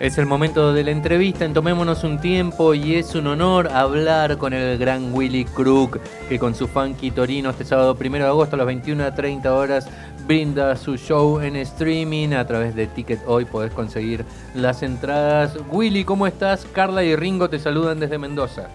Es 0.00 0.16
el 0.16 0.24
momento 0.24 0.72
de 0.72 0.82
la 0.82 0.92
entrevista 0.92 1.44
en 1.44 1.52
Tomémonos 1.52 2.04
un 2.04 2.22
tiempo 2.22 2.72
y 2.72 2.94
es 2.94 3.14
un 3.14 3.26
honor 3.26 3.68
hablar 3.68 4.38
con 4.38 4.54
el 4.54 4.78
gran 4.78 5.12
Willy 5.12 5.44
Crook, 5.44 6.00
que 6.26 6.38
con 6.38 6.54
su 6.54 6.66
funky 6.68 7.10
Torino 7.10 7.50
este 7.50 7.66
sábado 7.66 7.94
1 8.00 8.16
de 8.16 8.24
agosto 8.24 8.56
a 8.56 8.60
las 8.60 8.66
21 8.66 9.04
a 9.04 9.14
30 9.14 9.54
horas 9.54 9.90
brinda 10.26 10.74
su 10.76 10.96
show 10.96 11.38
en 11.40 11.54
streaming 11.56 12.30
a 12.30 12.46
través 12.46 12.74
de 12.74 12.86
Ticket 12.86 13.20
Hoy. 13.26 13.44
Podés 13.44 13.74
conseguir 13.74 14.24
las 14.54 14.82
entradas. 14.82 15.58
Willy, 15.70 16.04
¿cómo 16.04 16.26
estás? 16.26 16.64
Carla 16.72 17.04
y 17.04 17.14
Ringo 17.14 17.50
te 17.50 17.58
saludan 17.58 18.00
desde 18.00 18.16
Mendoza. 18.16 18.68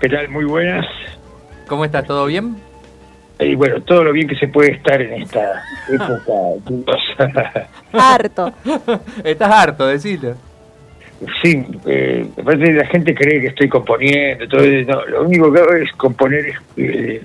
¿Qué 0.00 0.08
tal? 0.08 0.28
Muy 0.28 0.44
buenas. 0.44 0.86
¿Cómo 1.66 1.84
estás? 1.84 2.06
¿Todo 2.06 2.26
bien? 2.26 2.69
Y 3.40 3.54
bueno, 3.54 3.80
todo 3.82 4.04
lo 4.04 4.12
bien 4.12 4.28
que 4.28 4.36
se 4.36 4.48
puede 4.48 4.72
estar 4.72 5.00
en 5.00 5.22
esta 5.22 5.62
época 5.88 7.68
harto. 7.92 8.52
Estás 9.24 9.50
harto, 9.50 9.86
decilo. 9.86 10.34
Sí, 11.42 11.66
eh, 11.86 12.26
aparte 12.40 12.72
la 12.72 12.86
gente 12.86 13.14
cree 13.14 13.40
que 13.40 13.48
estoy 13.48 13.68
componiendo, 13.68 14.48
todo, 14.48 14.62
no, 14.62 15.04
lo 15.06 15.24
único 15.24 15.52
que 15.52 15.60
hago 15.60 15.74
es 15.74 15.92
componer 15.92 16.54
eh, 16.78 17.22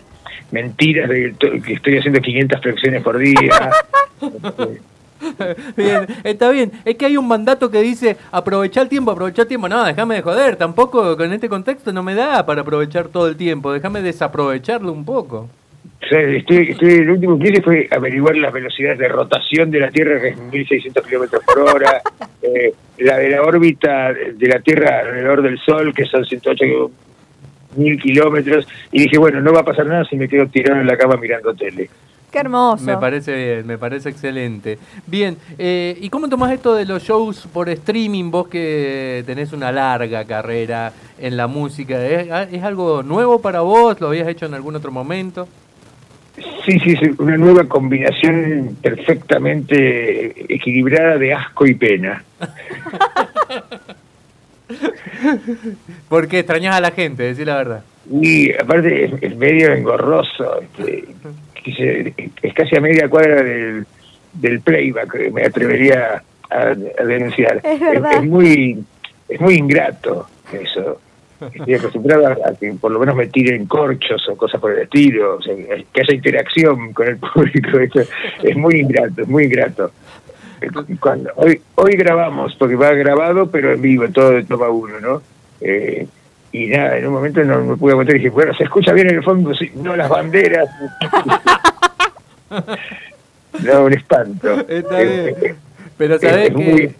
mentiras 0.51 1.09
de 1.09 1.33
que 1.63 1.73
estoy 1.73 1.97
haciendo 1.97 2.19
500 2.19 2.61
flexiones 2.61 3.01
por 3.01 3.17
día. 3.17 3.71
bien, 5.77 6.07
está 6.23 6.49
bien. 6.49 6.73
Es 6.83 6.95
que 6.95 7.05
hay 7.05 7.15
un 7.15 7.27
mandato 7.27 7.71
que 7.71 7.81
dice 7.81 8.17
aprovechar 8.31 8.83
el 8.83 8.89
tiempo, 8.89 9.11
aprovechar 9.11 9.43
el 9.43 9.49
tiempo. 9.49 9.69
No, 9.69 9.83
déjame 9.85 10.15
de 10.15 10.21
joder. 10.21 10.57
Tampoco 10.57 11.15
con 11.15 11.31
este 11.31 11.47
contexto 11.47 11.93
no 11.93 12.03
me 12.03 12.15
da 12.15 12.45
para 12.45 12.61
aprovechar 12.61 13.07
todo 13.07 13.27
el 13.29 13.37
tiempo. 13.37 13.71
Déjame 13.71 14.01
desaprovecharlo 14.01 14.91
un 14.91 15.05
poco. 15.05 15.49
Estoy, 16.11 16.69
estoy, 16.69 17.03
lo 17.03 17.13
último 17.13 17.39
que 17.39 17.49
hice 17.49 17.61
fue 17.63 17.87
averiguar 17.89 18.37
las 18.37 18.53
velocidades 18.53 18.99
de 18.99 19.07
rotación 19.07 19.71
de 19.71 19.79
la 19.79 19.89
Tierra, 19.89 20.21
que 20.21 20.29
es 20.29 20.37
1.600 20.37 21.03
kilómetros 21.03 21.43
por 21.43 21.59
hora, 21.59 22.01
eh, 22.43 22.73
la 22.99 23.17
de 23.17 23.29
la 23.29 23.41
órbita 23.41 24.13
de 24.13 24.47
la 24.47 24.59
Tierra 24.59 24.99
alrededor 24.99 25.41
del 25.41 25.57
Sol, 25.59 25.93
que 25.95 26.05
son 26.05 26.23
108 26.23 26.65
mil 27.77 27.99
kilómetros, 27.99 28.67
y 28.91 29.03
dije, 29.03 29.17
bueno, 29.17 29.41
no 29.41 29.51
va 29.51 29.61
a 29.61 29.65
pasar 29.65 29.87
nada 29.87 30.05
si 30.05 30.15
me 30.15 30.29
quedo 30.29 30.45
tirado 30.47 30.79
en 30.79 30.85
la 30.85 30.95
cama 30.95 31.17
mirando 31.17 31.55
tele. 31.55 31.89
Qué 32.31 32.39
hermoso. 32.39 32.83
Me 32.83 32.97
parece 32.97 33.33
bien, 33.33 33.65
me 33.65 33.77
parece 33.77 34.09
excelente. 34.09 34.77
Bien, 35.07 35.37
eh, 35.57 35.97
¿y 35.99 36.09
cómo 36.09 36.29
tomás 36.29 36.51
esto 36.51 36.75
de 36.75 36.85
los 36.85 37.01
shows 37.01 37.47
por 37.47 37.69
streaming? 37.69 38.29
Vos 38.29 38.47
que 38.49 39.23
tenés 39.25 39.53
una 39.53 39.71
larga 39.71 40.25
carrera 40.25 40.91
en 41.17 41.35
la 41.35 41.47
música, 41.47 42.05
¿es 42.05 42.63
algo 42.63 43.01
nuevo 43.01 43.41
para 43.41 43.61
vos? 43.61 43.99
¿Lo 44.01 44.07
habías 44.07 44.27
hecho 44.27 44.45
en 44.45 44.53
algún 44.53 44.75
otro 44.75 44.91
momento? 44.91 45.47
Sí, 46.65 46.79
sí, 46.79 46.97
es 46.99 47.19
una 47.19 47.37
nueva 47.37 47.65
combinación 47.65 48.75
perfectamente 48.81 50.53
equilibrada 50.53 51.17
de 51.17 51.33
asco 51.33 51.67
y 51.67 51.75
pena. 51.75 52.23
¿Por 56.09 56.27
qué 56.27 56.39
extrañas 56.39 56.75
a 56.75 56.81
la 56.81 56.89
gente? 56.91 57.21
Decir 57.23 57.45
la 57.45 57.57
verdad. 57.57 57.83
Y 58.09 58.51
aparte 58.53 59.11
es, 59.21 59.37
medio 59.37 59.73
engorroso. 59.73 60.61
Este, 60.61 62.13
es 62.41 62.53
casi 62.53 62.75
a 62.75 62.81
media 62.81 63.07
cuadra 63.09 63.43
del, 63.43 63.85
del 64.33 64.61
playback, 64.61 65.31
me 65.31 65.43
atrevería 65.43 66.23
a, 66.49 66.75
denunciar. 67.03 67.61
es, 67.63 68.23
muy, 68.23 68.83
es 69.29 69.39
muy 69.39 69.55
ingrato 69.55 70.27
eso. 70.51 70.99
Estoy 71.53 71.73
acostumbrado 71.73 72.27
a, 72.27 72.53
que 72.59 72.73
por 72.73 72.91
lo 72.91 72.99
menos 72.99 73.15
me 73.15 73.27
tiren 73.27 73.65
corchos 73.65 74.27
o 74.29 74.35
cosas 74.35 74.59
por 74.59 74.71
el 74.71 74.83
estilo, 74.83 75.39
que 75.39 76.01
haya 76.01 76.13
interacción 76.13 76.93
con 76.93 77.07
el 77.07 77.17
público. 77.17 77.79
es 78.43 78.57
muy 78.57 78.75
ingrato, 78.81 79.21
es 79.21 79.27
muy 79.27 79.45
ingrato. 79.45 79.91
Cuando, 80.99 81.31
hoy, 81.35 81.61
hoy 81.75 81.95
grabamos, 81.95 82.55
porque 82.55 82.75
va 82.75 82.91
grabado, 82.91 83.49
pero 83.51 83.73
en 83.73 83.81
vivo, 83.81 84.07
todo 84.09 84.31
de 84.31 84.43
toma 84.43 84.69
uno, 84.69 84.99
¿no? 84.99 85.21
Eh, 85.61 86.07
y 86.51 86.67
nada, 86.67 86.97
en 86.97 87.07
un 87.07 87.13
momento 87.13 87.43
no 87.43 87.61
me 87.63 87.75
pude 87.75 87.91
aguantar 87.91 88.15
y 88.15 88.19
dije, 88.19 88.29
bueno, 88.29 88.53
se 88.53 88.63
escucha 88.63 88.93
bien 88.93 89.09
en 89.09 89.17
el 89.17 89.23
fondo, 89.23 89.51
no 89.75 89.95
las 89.95 90.09
banderas. 90.09 90.69
no, 93.63 93.83
un 93.83 93.93
espanto. 93.93 94.67
Está 94.67 95.01
bien. 95.01 95.57
Pero 95.97 96.19
sabes 96.19 96.53
que 96.53 96.91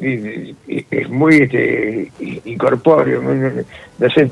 es 0.00 1.08
muy 1.08 1.42
este, 1.42 2.10
incorpóreo. 2.44 3.22
No 3.22 4.10
sé, 4.10 4.30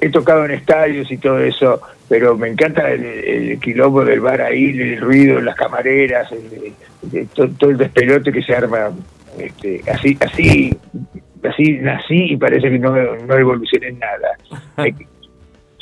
he 0.00 0.10
tocado 0.10 0.44
en 0.44 0.52
estadios 0.52 1.10
y 1.10 1.18
todo 1.18 1.38
eso, 1.38 1.80
pero 2.08 2.36
me 2.36 2.48
encanta 2.48 2.90
el, 2.90 3.04
el 3.04 3.60
quilombo 3.60 4.04
del 4.04 4.20
bar 4.20 4.42
ahí, 4.42 4.78
el 4.78 5.00
ruido, 5.00 5.40
las 5.40 5.56
camareras, 5.56 6.28
todo, 7.34 7.70
el 7.70 7.78
despelote 7.78 8.32
que 8.32 8.42
se 8.42 8.54
arma. 8.54 8.90
Este, 9.38 9.82
así, 9.90 10.16
así, 10.20 10.76
así 11.42 11.72
nací 11.78 12.32
y 12.32 12.36
parece 12.36 12.70
que 12.70 12.78
no, 12.78 12.92
no 12.92 13.34
evolucioné 13.36 13.88
en 13.88 13.98
nada. 13.98 14.36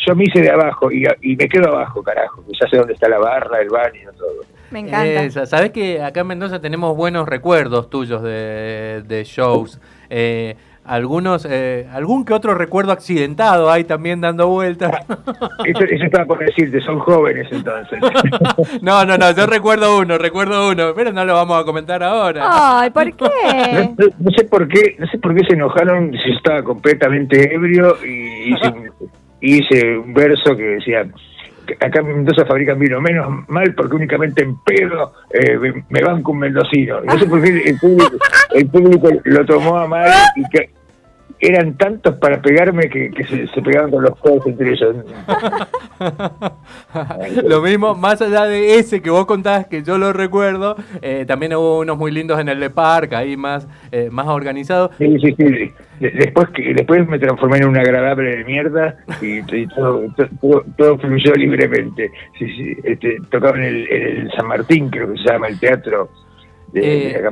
yo 0.06 0.14
me 0.14 0.24
hice 0.24 0.40
de 0.40 0.50
abajo 0.50 0.90
y, 0.90 1.06
y 1.22 1.36
me 1.36 1.48
quedo 1.48 1.68
abajo, 1.68 2.02
carajo. 2.02 2.44
Ya 2.60 2.68
sé 2.68 2.76
dónde 2.76 2.94
está 2.94 3.08
la 3.08 3.18
barra, 3.18 3.60
el 3.60 3.68
baño, 3.68 4.10
todo. 4.16 4.53
Me 4.74 4.80
encanta. 4.80 5.46
Sabes 5.46 5.70
que 5.70 6.02
acá 6.02 6.22
en 6.22 6.26
Mendoza 6.26 6.60
tenemos 6.60 6.96
buenos 6.96 7.28
recuerdos 7.28 7.88
tuyos 7.90 8.24
de, 8.24 9.22
shows. 9.24 9.80
Eh, 10.10 10.56
algunos, 10.84 11.46
eh, 11.48 11.86
algún 11.92 12.24
que 12.24 12.32
otro 12.34 12.56
recuerdo 12.56 12.90
accidentado 12.90 13.70
hay 13.70 13.84
también 13.84 14.20
dando 14.20 14.48
vueltas. 14.48 14.90
Eso, 15.64 15.84
estaba 15.84 16.24
por 16.24 16.40
decirte, 16.40 16.80
son 16.80 16.98
jóvenes 16.98 17.46
entonces. 17.52 18.00
no, 18.82 19.04
no, 19.04 19.16
no, 19.16 19.30
yo 19.30 19.46
recuerdo 19.46 19.96
uno, 19.96 20.18
recuerdo 20.18 20.68
uno, 20.68 20.92
pero 20.92 21.12
no 21.12 21.24
lo 21.24 21.34
vamos 21.34 21.62
a 21.62 21.64
comentar 21.64 22.02
ahora. 22.02 22.80
Ay, 22.80 22.90
¿por 22.90 23.14
qué? 23.14 23.94
No, 24.18 24.30
sé 24.36 24.42
por 24.42 24.66
qué, 24.66 24.96
no 24.98 25.06
sé 25.06 25.18
por 25.18 25.36
qué 25.36 25.46
se 25.46 25.54
enojaron 25.54 26.10
si 26.12 26.32
estaba 26.32 26.64
completamente 26.64 27.54
ebrio 27.54 27.96
y 28.04 28.54
hice, 28.54 28.74
hice 29.40 29.98
un 29.98 30.12
verso 30.12 30.56
que 30.56 30.64
decía 30.64 31.06
acá 31.80 32.00
en 32.00 32.06
Mendoza 32.06 32.44
fabrican 32.44 32.78
vino, 32.78 33.00
menos 33.00 33.48
mal 33.48 33.74
porque 33.74 33.96
únicamente 33.96 34.42
en 34.42 34.56
pedo 34.58 35.12
eh, 35.30 35.58
me, 35.88 36.02
van 36.02 36.22
con 36.22 36.38
mendocino. 36.38 37.00
No 37.00 37.18
sé 37.18 37.26
por 37.26 37.42
qué 37.42 37.62
el 37.64 37.78
público, 37.78 38.16
el 38.54 38.66
público 38.68 39.08
lo 39.24 39.44
tomó 39.44 39.78
a 39.78 39.86
mal 39.86 40.10
y 40.36 40.48
que 40.48 40.70
eran 41.40 41.76
tantos 41.76 42.16
para 42.16 42.40
pegarme 42.40 42.88
que, 42.88 43.10
se, 43.24 43.62
pegaban 43.62 43.90
con 43.90 44.02
los 44.02 44.16
codos 44.18 44.46
entre 44.46 44.72
ellos. 44.72 44.96
lo 47.44 47.62
mismo, 47.62 47.94
más 47.94 48.20
allá 48.22 48.44
de 48.44 48.76
ese 48.78 49.02
que 49.02 49.10
vos 49.10 49.26
contás, 49.26 49.66
que 49.66 49.82
yo 49.82 49.98
lo 49.98 50.12
recuerdo, 50.12 50.76
eh, 51.02 51.24
también 51.26 51.54
hubo 51.54 51.80
unos 51.80 51.98
muy 51.98 52.10
lindos 52.10 52.40
en 52.40 52.48
el 52.48 52.60
de 52.60 52.70
Park, 52.70 53.12
ahí 53.14 53.36
más, 53.36 53.68
eh, 53.92 54.08
más 54.10 54.26
organizados. 54.26 54.90
Sí, 54.98 55.16
sí, 55.20 55.34
sí. 55.36 55.72
Después, 56.00 56.48
que, 56.50 56.74
después 56.74 57.06
me 57.08 57.18
transformé 57.18 57.58
en 57.58 57.68
un 57.68 57.76
agradable 57.76 58.36
de 58.36 58.44
mierda 58.44 58.96
y, 59.22 59.42
todo, 59.68 60.04
todo, 60.76 60.98
fluyó 60.98 61.34
libremente. 61.34 62.10
Sí, 62.38 62.46
sí, 62.56 62.76
este, 62.84 63.18
tocaba 63.30 63.56
en 63.58 63.64
el, 63.64 63.92
en 63.92 64.16
el 64.22 64.32
San 64.32 64.46
Martín, 64.46 64.90
creo 64.90 65.12
que 65.12 65.18
se 65.18 65.30
llama 65.30 65.48
el 65.48 65.58
teatro 65.60 66.10
eh, 66.74 67.22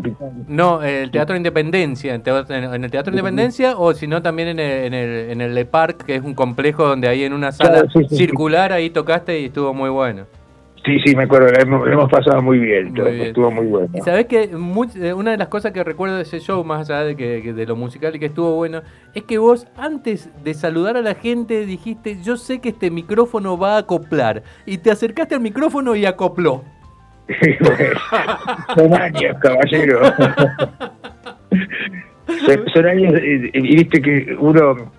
no, 0.48 0.82
el 0.82 1.10
Teatro 1.10 1.36
Independencia, 1.36 2.14
en, 2.14 2.22
el 2.26 2.91
Teatro 2.91 3.12
Independencia 3.12 3.76
o 3.76 3.92
si 3.94 4.06
no 4.06 4.22
también 4.22 4.48
en 4.48 4.60
el, 4.60 4.84
en, 4.84 4.94
el, 4.94 5.30
en 5.30 5.41
el 5.41 5.54
Le 5.54 5.64
Parc, 5.64 6.04
que 6.04 6.16
es 6.16 6.22
un 6.22 6.34
complejo 6.34 6.86
donde 6.86 7.08
ahí 7.08 7.25
en 7.25 7.32
una 7.32 7.52
sala 7.52 7.84
circular 8.08 8.72
ahí 8.72 8.91
tocaste 8.91 9.41
y 9.41 9.47
estuvo 9.47 9.75
muy 9.75 9.91
bueno. 9.91 10.26
Sí, 10.84 10.98
sí, 11.04 11.14
me 11.14 11.25
acuerdo, 11.25 11.47
lo 11.47 11.86
hemos, 11.86 12.10
pasado 12.10 12.42
muy 12.42 12.58
bien, 12.58 12.97
estuvo 12.97 13.52
muy 13.52 13.66
bueno. 13.66 13.88
Y 13.94 14.00
sabes 14.00 14.26
que 14.26 14.50
eh, 14.50 15.12
una 15.12 15.31
de 15.31 15.36
las 15.36 15.47
cosas 15.47 15.70
que 15.70 15.84
recuerdo 15.84 16.16
de 16.16 16.22
ese 16.22 16.41
show, 16.41 16.64
más 16.64 16.91
allá 16.91 17.04
de, 17.04 17.14
que, 17.14 17.52
de 17.52 17.66
lo 17.66 17.76
musical 17.76 18.16
y 18.16 18.19
que 18.19 18.26
estuvo 18.26 18.56
bueno, 18.56 18.82
es 19.14 19.22
que 19.22 19.38
vos 19.38 19.69
antes 19.76 20.28
de 20.42 20.54
saludar 20.54 20.97
a 20.97 21.02
la 21.02 21.14
gente 21.14 21.66
dijiste, 21.66 22.20
yo 22.20 22.36
sé 22.36 22.60
que 22.60 22.70
este 22.70 22.91
micrófono 22.91 23.56
va 23.56 23.76
a 23.76 23.78
acoplar, 23.78 24.42
y 24.66 24.78
te 24.78 24.91
acercaste 24.91 25.36
al 25.36 25.41
micrófono 25.41 25.94
y 25.94 26.04
acopló. 26.04 26.64
son 28.77 28.94
años, 28.94 29.37
caballero. 29.41 30.00
son, 32.72 32.87
años, 32.87 33.14
y 33.23 33.76
viste 33.76 34.00
que 34.00 34.37
uno, 34.38 34.93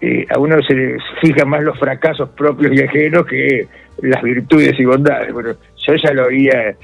eh, 0.00 0.26
a 0.30 0.38
uno 0.38 0.62
se 0.62 0.74
le 0.74 0.98
fija 1.20 1.44
más 1.44 1.62
los 1.62 1.78
fracasos 1.78 2.28
propios 2.30 2.72
y 2.72 2.82
ajenos 2.82 3.26
que 3.26 3.66
las 4.02 4.22
virtudes 4.22 4.78
y 4.78 4.84
bondades. 4.84 5.32
Bueno, 5.32 5.50
yo 5.76 5.94
ya 5.94 6.12
lo 6.12 6.26
oía, 6.26 6.76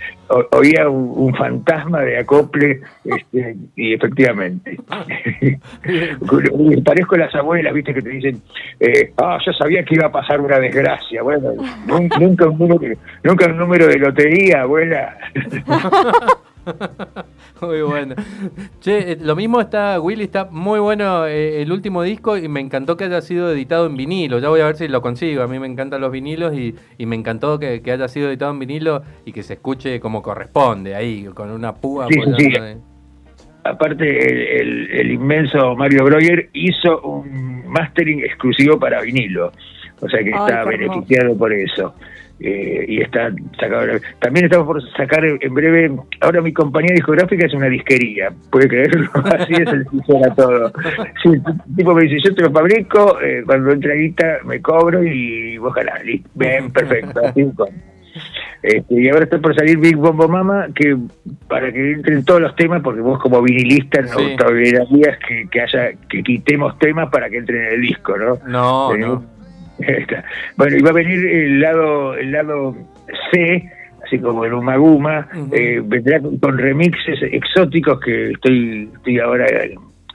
oía 0.52 0.88
un, 0.88 1.34
fantasma 1.34 2.00
de 2.00 2.18
acople 2.18 2.80
este, 3.04 3.56
y 3.76 3.94
efectivamente. 3.94 4.78
Parezco 6.84 7.16
las 7.16 7.34
abuelas, 7.34 7.72
viste, 7.72 7.94
que 7.94 8.02
te 8.02 8.08
dicen, 8.08 8.42
eh, 8.80 9.12
ah, 9.18 9.38
yo 9.44 9.52
sabía 9.52 9.84
que 9.84 9.94
iba 9.94 10.06
a 10.06 10.12
pasar 10.12 10.40
una 10.40 10.58
desgracia. 10.58 11.22
Bueno, 11.22 11.52
nunca, 11.86 12.48
un 12.48 12.58
número, 12.58 12.96
nunca 13.22 13.46
un 13.46 13.58
número 13.58 13.86
de 13.86 13.98
lotería, 13.98 14.62
abuela. 14.62 15.16
muy 17.60 17.82
bueno. 17.82 18.14
Che, 18.80 19.12
eh, 19.12 19.18
lo 19.20 19.36
mismo 19.36 19.60
está, 19.60 20.00
Willy, 20.00 20.24
está 20.24 20.46
muy 20.50 20.78
bueno 20.78 21.26
eh, 21.26 21.62
el 21.62 21.72
último 21.72 22.02
disco 22.02 22.36
y 22.36 22.48
me 22.48 22.60
encantó 22.60 22.96
que 22.96 23.04
haya 23.04 23.20
sido 23.20 23.50
editado 23.50 23.86
en 23.86 23.96
vinilo. 23.96 24.38
Ya 24.38 24.48
voy 24.48 24.60
a 24.60 24.66
ver 24.66 24.76
si 24.76 24.88
lo 24.88 25.02
consigo. 25.02 25.42
A 25.42 25.46
mí 25.46 25.58
me 25.58 25.66
encantan 25.66 26.00
los 26.00 26.10
vinilos 26.10 26.54
y, 26.54 26.74
me 26.98 27.16
encantó 27.16 27.58
que, 27.58 27.82
haya 27.90 28.08
sido 28.08 28.28
editado 28.28 28.52
en 28.52 28.58
vinilo 28.58 29.02
y 29.24 29.32
que 29.32 29.42
se 29.42 29.54
escuche 29.54 30.00
como 30.00 30.22
corresponde, 30.22 30.94
ahí, 30.94 31.24
con 31.34 31.50
una 31.50 31.74
púa. 31.74 32.06
Sí, 32.08 32.20
sí. 32.38 32.52
aparte 33.64 34.60
el, 34.60 35.10
inmenso 35.10 35.74
Mario 35.76 36.04
Breuer 36.04 36.48
hizo 36.52 37.00
un 37.02 37.66
mastering 37.68 38.20
exclusivo 38.20 38.78
para 38.78 39.00
vinilo, 39.02 39.52
o 40.00 40.08
sea 40.08 40.22
que 40.22 40.30
está 40.30 40.64
beneficiado 40.64 41.36
por 41.36 41.52
eso. 41.52 41.94
Eh, 42.40 42.84
y 42.88 43.00
está 43.00 43.30
sacado. 43.58 43.86
También 44.18 44.46
estamos 44.46 44.66
por 44.66 44.90
sacar 44.96 45.24
en 45.24 45.54
breve. 45.54 45.96
Ahora 46.20 46.42
mi 46.42 46.52
compañía 46.52 46.92
discográfica 46.92 47.46
es 47.46 47.54
una 47.54 47.68
disquería, 47.68 48.30
puede 48.50 48.68
creerlo, 48.68 49.08
así 49.24 49.52
es 49.54 49.72
el 49.72 49.84
funciona 49.86 50.34
todo. 50.34 50.72
el 51.24 51.42
tipo 51.76 51.94
me 51.94 52.02
dice: 52.02 52.28
Yo 52.28 52.34
te 52.34 52.42
lo 52.42 52.50
fabrico, 52.50 53.20
eh, 53.20 53.44
cuando 53.46 53.70
entre 53.70 53.96
guita 53.96 54.38
me 54.44 54.60
cobro 54.60 55.02
y 55.04 55.56
vos 55.58 55.72
jalás. 55.74 56.02
Bien, 56.34 56.72
perfecto, 56.72 57.20
así 57.24 57.50
este, 58.64 58.94
y 58.98 59.08
ahora 59.10 59.24
está 59.24 59.38
por 59.38 59.54
salir 59.54 59.76
Big 59.76 59.94
Bombo 59.94 60.26
Mama, 60.26 60.68
que 60.74 60.96
para 61.48 61.70
que 61.70 61.92
entren 61.92 62.24
todos 62.24 62.40
los 62.40 62.56
temas, 62.56 62.80
porque 62.82 63.02
vos 63.02 63.20
como 63.20 63.42
vinilista 63.42 64.00
no 64.00 64.18
sí. 64.18 64.36
que, 65.28 65.48
que 65.50 65.60
haya 65.60 65.92
que 66.08 66.22
quitemos 66.22 66.78
temas 66.78 67.10
para 67.10 67.28
que 67.28 67.36
entren 67.36 67.66
en 67.66 67.74
el 67.74 67.80
disco, 67.82 68.16
¿no? 68.16 68.38
No, 68.46 68.96
no. 68.96 69.22
bueno, 70.56 70.76
y 70.76 70.82
va 70.82 70.90
a 70.90 70.94
venir 70.94 71.26
el 71.26 71.60
lado, 71.60 72.14
el 72.14 72.32
lado 72.32 72.76
C, 73.30 73.70
así 74.04 74.18
como 74.18 74.44
el 74.44 74.54
Umaguma, 74.54 75.28
eh, 75.52 75.80
vendrá 75.84 76.20
con, 76.20 76.58
remixes 76.58 77.22
exóticos 77.22 78.00
que 78.00 78.32
estoy, 78.32 78.90
estoy 78.94 79.18
ahora 79.18 79.46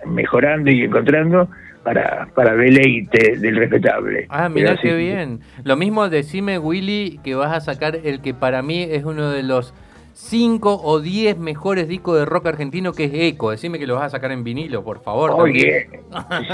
mejorando 0.06 0.72
y 0.72 0.84
encontrando 0.84 1.50
para, 1.84 2.28
para 2.36 2.56
deleite 2.56 3.38
del 3.38 3.56
respetable. 3.56 4.28
Ah, 4.30 4.50
mira 4.50 4.78
qué 4.82 4.96
bien. 4.96 5.40
Lo 5.64 5.76
mismo 5.76 6.10
decime, 6.10 6.60
Willy, 6.60 7.20
que 7.24 7.36
vas 7.36 7.56
a 7.56 7.60
sacar 7.62 8.00
el 8.04 8.22
que 8.22 8.34
para 8.34 8.62
mí 8.62 8.84
es 8.84 9.04
uno 9.04 9.32
de 9.32 9.44
los 9.44 9.74
5 10.14 10.82
o 10.84 11.00
10 11.00 11.38
mejores 11.38 11.88
discos 11.88 12.20
de 12.20 12.26
rock 12.26 12.48
argentino 12.48 12.92
que 12.92 13.06
es 13.06 13.12
Eco. 13.14 13.52
Decime 13.52 13.80
que 13.80 13.88
lo 13.88 13.96
vas 13.96 14.06
a 14.06 14.10
sacar 14.10 14.32
en 14.34 14.44
vinilo, 14.44 14.84
por 14.84 15.02
favor. 15.02 15.32
Oye, 15.32 15.88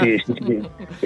sí, 0.00 0.18
sí, 0.24 0.34
sí. 0.46 0.62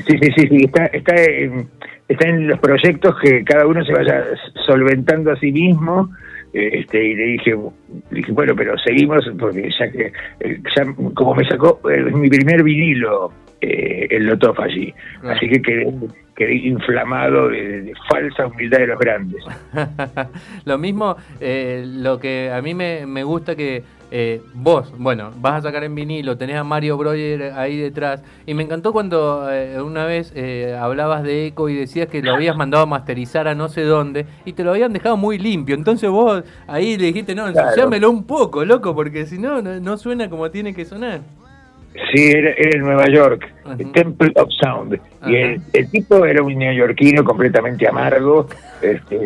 sí, 0.06 0.18
sí, 0.18 0.46
sí, 0.48 0.64
Está, 0.64 0.84
está, 0.86 1.14
en, 1.16 1.70
está 2.10 2.28
en 2.28 2.48
los 2.48 2.58
proyectos 2.58 3.14
que 3.22 3.44
cada 3.44 3.66
uno 3.66 3.84
se 3.84 3.92
vaya 3.92 4.24
solventando 4.66 5.30
a 5.30 5.36
sí 5.36 5.52
mismo. 5.52 6.10
Este, 6.52 7.04
y 7.04 7.14
le 7.14 7.24
dije, 7.26 7.56
dije, 8.10 8.32
bueno, 8.32 8.54
pero 8.56 8.76
seguimos, 8.78 9.24
porque 9.38 9.70
ya 9.78 9.88
que, 9.90 10.12
eh, 10.40 10.60
ya, 10.76 10.84
como 11.14 11.36
me 11.36 11.44
sacó 11.48 11.80
eh, 11.88 12.02
mi 12.12 12.28
primer 12.28 12.64
vinilo, 12.64 13.32
eh, 13.60 14.08
el 14.10 14.24
Lotof 14.24 14.58
allí. 14.58 14.92
Así 15.22 15.48
que 15.48 15.62
quedé, 15.62 15.94
quedé 16.34 16.54
inflamado 16.54 17.50
de, 17.50 17.92
falsa 18.08 18.48
humildad 18.48 18.78
de 18.78 18.86
los 18.88 18.98
grandes. 18.98 19.44
lo 20.64 20.78
mismo, 20.78 21.16
eh, 21.40 21.84
lo 21.86 22.18
que 22.18 22.50
a 22.50 22.60
mí 22.60 22.74
me, 22.74 23.06
me 23.06 23.22
gusta 23.22 23.54
que 23.54 23.84
eh, 24.10 24.42
vos, 24.54 24.92
bueno, 24.98 25.30
vas 25.36 25.54
a 25.54 25.62
sacar 25.62 25.84
en 25.84 25.94
vinilo, 25.94 26.36
tenés 26.36 26.56
a 26.56 26.64
Mario 26.64 26.96
Breuer 26.96 27.52
ahí 27.54 27.76
detrás, 27.78 28.22
y 28.46 28.54
me 28.54 28.62
encantó 28.62 28.92
cuando 28.92 29.48
una 29.84 30.04
vez 30.04 30.32
hablabas 30.78 31.22
de 31.22 31.46
Eco 31.48 31.68
y 31.68 31.76
decías 31.76 32.08
que 32.08 32.22
lo 32.22 32.34
habías 32.34 32.56
mandado 32.56 32.84
a 32.84 32.86
masterizar 32.86 33.48
a 33.48 33.54
no 33.54 33.68
sé 33.68 33.82
dónde, 33.82 34.26
y 34.44 34.52
te 34.52 34.64
lo 34.64 34.70
habían 34.72 34.92
dejado 34.92 35.16
muy 35.16 35.38
limpio, 35.38 35.74
entonces 35.74 36.10
vos 36.10 36.42
ahí 36.66 36.96
le 36.96 37.06
dijiste, 37.06 37.34
no, 37.34 37.48
ensuciámelo 37.48 38.10
un 38.10 38.24
poco, 38.24 38.64
loco, 38.64 38.94
porque 38.94 39.26
si 39.26 39.38
no, 39.38 39.62
no 39.62 39.96
suena 39.96 40.28
como 40.28 40.50
tiene 40.50 40.74
que 40.74 40.84
sonar. 40.84 41.20
Sí, 42.12 42.30
era, 42.30 42.52
en 42.56 42.80
Nueva 42.80 43.08
York, 43.08 43.52
el 43.78 43.90
Temple 43.92 44.32
of 44.36 44.48
Sound. 44.60 45.00
Y 45.26 45.34
el, 45.36 45.90
tipo 45.90 46.24
era 46.24 46.42
un 46.42 46.56
neoyorquino 46.56 47.24
completamente 47.24 47.86
amargo, 47.88 48.46
este, 48.80 49.18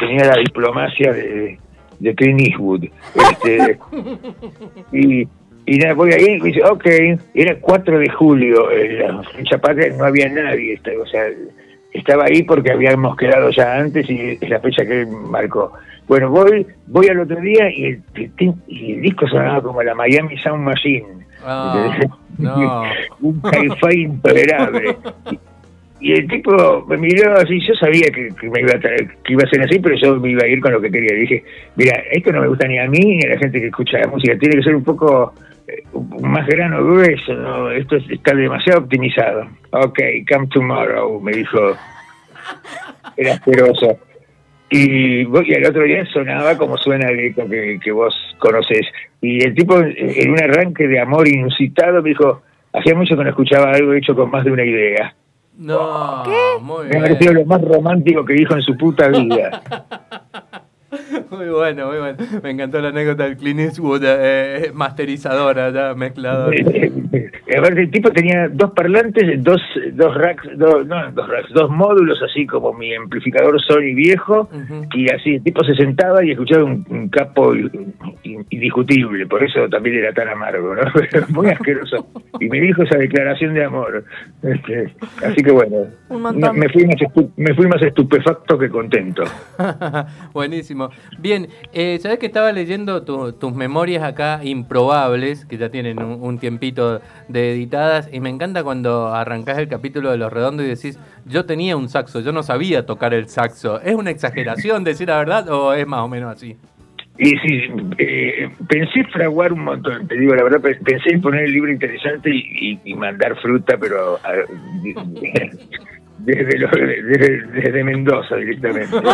tenía 0.00 0.24
la 0.24 0.36
diplomacia 0.38 1.12
de, 1.12 1.58
de 2.00 2.14
Clint 2.14 2.40
Eastwood. 2.40 2.84
Este, 3.14 3.78
y, 4.92 5.28
y 5.66 5.78
nada, 5.78 5.94
voy 5.94 6.12
ahí 6.12 6.32
y 6.32 6.40
dice, 6.40 6.64
ok, 6.64 6.86
era 7.34 7.56
4 7.60 7.98
de 7.98 8.08
julio, 8.10 8.70
en 8.70 8.98
la 8.98 9.22
fecha 9.22 9.58
patria 9.58 9.94
no 9.96 10.04
había 10.04 10.28
nadie, 10.28 10.80
o 11.00 11.06
sea, 11.06 11.26
estaba 11.92 12.24
ahí 12.24 12.42
porque 12.42 12.72
habíamos 12.72 13.16
quedado 13.16 13.50
ya 13.50 13.76
antes 13.76 14.08
y 14.08 14.38
es 14.40 14.48
la 14.48 14.60
fecha 14.60 14.84
que 14.84 15.02
él 15.02 15.08
marcó. 15.08 15.72
Bueno, 16.08 16.30
voy 16.30 16.66
voy 16.86 17.06
al 17.08 17.20
otro 17.20 17.40
día 17.40 17.70
y 17.70 17.84
el, 17.84 18.02
el 18.16 19.00
disco 19.00 19.28
sonaba 19.28 19.62
como 19.62 19.82
la 19.82 19.94
Miami 19.94 20.36
Sound 20.38 20.64
Machine. 20.64 21.26
Ah, 21.44 22.00
un 23.20 23.40
hi-fi 23.44 24.02
intolerable. 24.02 24.96
Y 26.00 26.12
el 26.12 26.26
tipo 26.28 26.86
me 26.88 26.96
miró 26.96 27.34
así, 27.34 27.60
yo 27.60 27.74
sabía 27.74 28.06
que, 28.10 28.30
me 28.48 28.60
iba 28.60 28.72
a 28.72 28.80
que 28.80 29.32
iba 29.32 29.42
a 29.44 29.50
ser 29.50 29.60
así, 29.62 29.78
pero 29.78 29.94
yo 29.96 30.16
me 30.16 30.30
iba 30.30 30.42
a 30.44 30.48
ir 30.48 30.60
con 30.60 30.72
lo 30.72 30.80
que 30.80 30.90
quería. 30.90 31.14
dije, 31.14 31.44
mira, 31.76 32.02
esto 32.10 32.32
no 32.32 32.40
me 32.40 32.48
gusta 32.48 32.66
ni 32.66 32.78
a 32.78 32.88
mí 32.88 33.16
ni 33.16 33.26
a 33.26 33.34
la 33.34 33.38
gente 33.38 33.60
que 33.60 33.66
escucha 33.66 33.98
la 33.98 34.08
música, 34.08 34.38
tiene 34.38 34.56
que 34.56 34.62
ser 34.62 34.76
un 34.76 34.84
poco 34.84 35.34
eh, 35.68 35.82
más 36.22 36.46
grano 36.46 36.82
grueso, 36.82 37.34
¿no? 37.34 37.70
esto 37.70 37.96
está 37.96 38.34
demasiado 38.34 38.80
optimizado. 38.80 39.46
Ok, 39.72 39.98
come 40.26 40.46
tomorrow, 40.48 41.20
me 41.20 41.32
dijo. 41.32 41.76
Era 43.16 43.34
asqueroso. 43.34 43.98
Y, 44.70 45.22
y 45.22 45.52
el 45.52 45.66
otro 45.66 45.82
día 45.82 46.06
sonaba 46.06 46.56
como 46.56 46.78
suena 46.78 47.10
el 47.10 47.18
eco 47.18 47.46
que, 47.48 47.92
vos 47.92 48.14
conoces. 48.38 48.86
Y 49.20 49.44
el 49.44 49.54
tipo, 49.54 49.78
en 49.78 50.30
un 50.30 50.40
arranque 50.40 50.86
de 50.86 51.00
amor 51.00 51.28
inusitado, 51.28 52.02
me 52.02 52.10
dijo, 52.10 52.42
hacía 52.72 52.94
mucho 52.94 53.16
que 53.16 53.24
no 53.24 53.30
escuchaba 53.30 53.72
algo 53.72 53.92
hecho 53.92 54.14
con 54.14 54.30
más 54.30 54.44
de 54.44 54.52
una 54.52 54.64
idea. 54.64 55.14
No, 55.60 56.22
¿Qué? 56.24 56.88
me 56.88 56.96
ha 56.96 57.02
parecido 57.02 57.34
lo 57.34 57.44
más 57.44 57.60
romántico 57.60 58.24
que 58.24 58.32
dijo 58.32 58.54
en 58.54 58.62
su 58.62 58.78
puta 58.78 59.08
vida. 59.08 59.62
Muy 61.40 61.48
bueno, 61.48 61.86
muy 61.86 61.98
bueno. 61.98 62.18
Me 62.42 62.50
encantó 62.50 62.80
la 62.80 62.88
anécdota 62.88 63.24
del 63.24 63.36
Clint 63.36 63.60
Eastwood, 63.60 64.02
eh, 64.02 64.66
eh 64.66 64.70
masterizadora, 64.74 65.70
ya 65.70 65.94
mezclador. 65.94 66.54
A 66.54 67.60
ver, 67.60 67.78
el 67.78 67.90
tipo 67.90 68.10
tenía 68.10 68.48
dos 68.48 68.70
parlantes, 68.72 69.42
dos, 69.42 69.60
dos 69.92 70.14
racks, 70.14 70.48
dos, 70.56 70.86
no, 70.86 71.10
dos 71.12 71.28
racks, 71.28 71.52
dos 71.52 71.70
módulos, 71.70 72.20
así 72.22 72.46
como 72.46 72.72
mi 72.72 72.94
amplificador 72.94 73.60
Sony 73.60 73.94
viejo, 73.94 74.48
y 74.94 75.10
así 75.10 75.34
el 75.34 75.42
tipo 75.42 75.64
se 75.64 75.74
sentaba 75.74 76.24
y 76.24 76.30
escuchaba 76.32 76.64
un, 76.64 77.08
capo 77.10 77.52
indiscutible, 78.22 79.26
por 79.26 79.42
eso 79.42 79.68
también 79.68 79.96
era 79.96 80.12
tan 80.12 80.28
amargo, 80.28 80.74
¿no? 80.74 80.82
muy 81.30 81.48
asqueroso. 81.48 82.06
Y 82.38 82.48
me 82.48 82.60
dijo 82.60 82.82
esa 82.82 82.98
declaración 82.98 83.54
de 83.54 83.64
amor. 83.64 84.04
Este, 84.42 84.94
así 85.24 85.42
que 85.42 85.50
bueno, 85.50 85.86
me, 86.08 86.68
fui 86.68 86.86
más 86.86 86.96
me 87.36 87.54
fui 87.54 87.66
más 87.66 87.82
estupefacto 87.82 88.58
que 88.58 88.68
contento. 88.68 89.24
Buenísimo. 90.32 90.90
Bien, 91.20 91.48
eh, 91.74 91.98
sabes 92.00 92.18
que 92.18 92.26
estaba 92.26 92.50
leyendo 92.50 93.02
tus 93.02 93.54
memorias 93.54 94.02
acá 94.02 94.40
improbables, 94.42 95.44
que 95.44 95.58
ya 95.58 95.68
tienen 95.68 95.98
un, 95.98 96.38
tiempito 96.38 97.02
de 97.28 97.52
editadas, 97.52 98.08
y 98.10 98.20
me 98.20 98.30
encanta 98.30 98.64
cuando 98.64 99.08
arrancás 99.08 99.58
el 99.58 99.68
capítulo 99.68 100.10
de 100.10 100.16
Los 100.16 100.32
Redondos 100.32 100.64
y 100.64 100.70
decís, 100.70 100.98
yo 101.26 101.44
tenía 101.44 101.76
un 101.76 101.90
saxo, 101.90 102.20
yo 102.20 102.32
no 102.32 102.42
sabía 102.42 102.86
tocar 102.86 103.12
el 103.12 103.28
saxo. 103.28 103.82
¿Es 103.82 103.94
una 103.94 104.10
exageración 104.10 104.82
decir 104.82 105.08
la 105.08 105.18
verdad 105.18 105.50
o 105.50 105.74
es 105.74 105.86
más 105.86 106.00
o 106.00 106.08
menos 106.08 106.32
así? 106.32 106.56
Y 107.18 107.36
sí, 107.36 107.64
eh, 107.98 108.48
pensé 108.66 109.04
fraguar 109.12 109.52
un 109.52 109.64
montón, 109.64 110.08
te 110.08 110.18
digo 110.18 110.34
la 110.34 110.42
verdad, 110.42 110.62
pensé 110.62 111.10
en 111.10 111.20
poner 111.20 111.44
el 111.44 111.52
libro 111.52 111.70
interesante 111.70 112.30
y, 112.32 112.94
mandar 112.94 113.36
fruta, 113.42 113.76
pero 113.78 114.18
desde, 116.20 117.46
desde 117.46 117.84
Mendoza 117.84 118.36
directamente. 118.36 118.96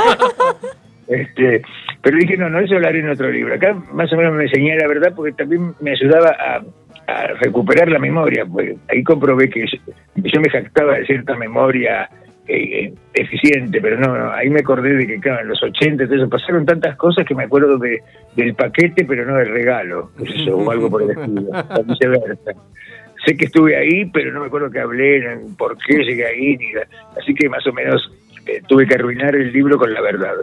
Este, 1.08 1.62
pero 2.06 2.18
dije, 2.18 2.36
no, 2.36 2.48
no, 2.48 2.60
eso 2.60 2.76
hablaré 2.76 3.00
en 3.00 3.10
otro 3.10 3.28
libro. 3.28 3.52
Acá 3.52 3.74
más 3.92 4.12
o 4.12 4.16
menos 4.16 4.32
me 4.32 4.44
enseñé 4.44 4.76
la 4.76 4.86
verdad 4.86 5.12
porque 5.12 5.32
también 5.32 5.74
me 5.80 5.90
ayudaba 5.90 6.36
a, 6.38 7.26
recuperar 7.40 7.88
la 7.88 7.98
memoria. 7.98 8.46
Pues 8.46 8.76
ahí 8.88 9.02
comprobé 9.02 9.50
que 9.50 9.66
yo, 10.14 10.40
me 10.40 10.48
jactaba 10.48 10.98
de 10.98 11.04
cierta 11.04 11.34
memoria 11.34 12.08
eh, 12.46 12.94
eficiente, 13.12 13.80
pero 13.80 13.98
no, 13.98 14.30
ahí 14.30 14.48
me 14.50 14.60
acordé 14.60 14.94
de 14.94 15.04
que, 15.04 15.18
claro, 15.18 15.42
en 15.42 15.48
los 15.48 15.60
80 15.60 16.04
entonces, 16.04 16.28
pasaron 16.28 16.64
tantas 16.64 16.94
cosas 16.94 17.26
que 17.26 17.34
me 17.34 17.42
acuerdo 17.42 17.76
de, 17.76 18.00
del 18.36 18.54
paquete, 18.54 19.04
pero 19.04 19.26
no 19.26 19.38
del 19.38 19.48
regalo, 19.48 20.12
o 20.52 20.70
algo 20.70 20.88
por 20.88 21.02
el 21.02 21.10
estilo, 21.10 21.50
Sé 23.26 23.36
que 23.36 23.46
estuve 23.46 23.76
ahí, 23.76 24.04
pero 24.12 24.32
no 24.32 24.38
me 24.38 24.46
acuerdo 24.46 24.70
que 24.70 24.78
hablé, 24.78 25.40
por 25.58 25.76
qué 25.78 26.04
llegué 26.04 26.24
ahí, 26.24 26.56
ni, 26.56 26.66
así 27.20 27.34
que 27.34 27.48
más 27.48 27.66
o 27.66 27.72
menos 27.72 28.12
eh, 28.46 28.62
tuve 28.68 28.86
que 28.86 28.94
arruinar 28.94 29.34
el 29.34 29.52
libro 29.52 29.76
con 29.76 29.92
la 29.92 30.00
verdad. 30.00 30.34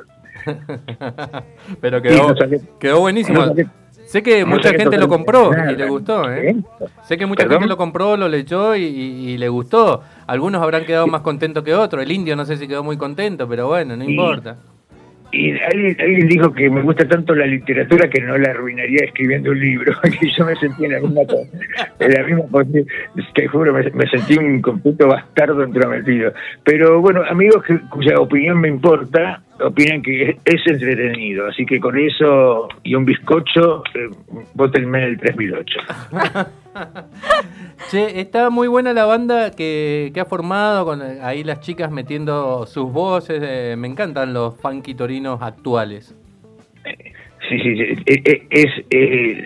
Pero 1.82 2.02
quedó, 2.02 2.36
quedó 2.80 3.00
buenísimo. 3.00 3.54
sé 4.06 4.24
que 4.24 4.46
mucha 4.46 4.70
gente 4.70 4.98
lo 4.98 5.08
compró 5.08 5.52
y 5.72 5.76
le 5.76 5.88
gustó. 5.88 6.32
¿eh? 6.32 6.56
Sé 7.04 7.18
que 7.18 7.26
mucha 7.26 7.48
gente 7.48 7.68
lo 7.68 7.78
compró, 7.78 8.18
lo 8.18 8.28
leyó 8.28 8.76
y, 8.76 9.38
le 9.38 9.50
gustó. 9.50 10.04
Algunos 10.28 10.62
habrán 10.62 10.86
quedado 10.86 11.08
más 11.08 11.22
contentos 11.22 11.64
que 11.64 11.74
otros. 11.74 12.04
El 12.04 12.12
indio 12.12 12.36
no 12.36 12.46
sé 12.46 12.58
si 12.58 12.68
quedó 12.68 12.84
muy 12.84 12.98
contento, 12.98 13.48
pero 13.48 13.68
bueno, 13.68 13.96
no 13.96 14.04
importa. 14.04 14.58
y 15.32 15.52
alguien, 15.60 16.28
dijo 16.28 16.54
que 16.54 16.70
me 16.70 16.82
gusta 16.82 17.08
tanto 17.08 17.34
la 17.34 17.46
literatura 17.46 18.10
que 18.10 18.22
no 18.22 18.38
la 18.38 18.52
arruinaría 18.52 19.06
escribiendo 19.06 19.52
un 19.52 19.60
libro. 19.60 19.94
y 20.22 20.32
yo 20.32 20.46
me 20.46 20.56
sentí 20.56 20.86
en 20.86 20.92
la 20.94 21.00
misma, 21.00 21.22
en 22.00 22.14
la 22.14 22.24
misma 22.24 22.64
te 23.34 23.48
juro, 23.48 23.74
me, 23.74 24.08
sentí 24.08 24.38
un 24.38 24.62
completo 24.62 25.08
bastardo 25.08 25.64
entrometido. 25.64 26.34
Pero 26.64 27.02
bueno, 27.02 27.24
amigos 27.28 27.64
cuya 27.90 28.20
opinión 28.20 28.60
me 28.62 28.68
importa, 28.68 29.42
opinan 29.60 30.02
que 30.02 30.38
es, 30.46 30.62
entretenido. 30.68 31.48
Así 31.48 31.66
que 31.66 31.80
con 31.80 31.98
eso 31.98 32.68
y 32.84 32.96
un 32.96 33.06
bizcocho, 33.06 33.84
eh, 33.94 34.10
votenme 34.54 35.04
el 35.06 35.18
3008. 35.18 35.80
che, 37.92 38.20
está 38.20 38.50
muy 38.50 38.68
buena 38.68 38.94
la 38.94 39.06
banda 39.06 39.52
que, 39.52 40.12
que 40.14 40.20
ha 40.20 40.26
formado, 40.26 40.86
con 40.86 41.02
ahí 41.02 41.44
las 41.44 41.60
chicas 41.62 41.92
metiendo 41.92 42.66
sus 42.66 42.92
voces. 42.92 43.42
Eh, 43.44 43.76
me 43.78 43.88
encantan 43.88 44.34
los 44.34 44.60
funky 44.60 44.96
torinos 44.96 45.42
actuales. 45.42 46.16
Sí, 47.50 47.60
sí, 47.60 47.76
sí 47.76 47.84
eh, 48.06 48.48
es, 48.50 48.68
eh, 48.90 49.46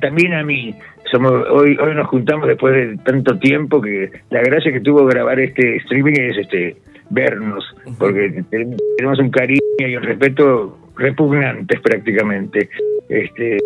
también 0.00 0.34
a 0.34 0.42
mí. 0.42 0.74
Somos, 1.10 1.32
hoy, 1.50 1.76
hoy 1.80 1.94
nos 1.94 2.06
juntamos 2.08 2.46
después 2.46 2.74
de 2.74 2.96
tanto 3.02 3.38
tiempo 3.38 3.80
que 3.80 4.10
la 4.28 4.42
gracia 4.42 4.70
que 4.70 4.80
tuvo 4.80 5.06
grabar 5.06 5.40
este 5.40 5.76
streaming 5.76 6.12
es 6.12 6.36
este 6.36 6.76
vernos, 7.10 7.64
porque 7.98 8.42
tenemos 8.50 9.18
un 9.18 9.30
cariño 9.30 9.60
y 9.78 9.96
un 9.96 10.02
respeto 10.02 10.78
repugnantes 10.96 11.80
prácticamente. 11.80 12.68
Este, 13.08 13.58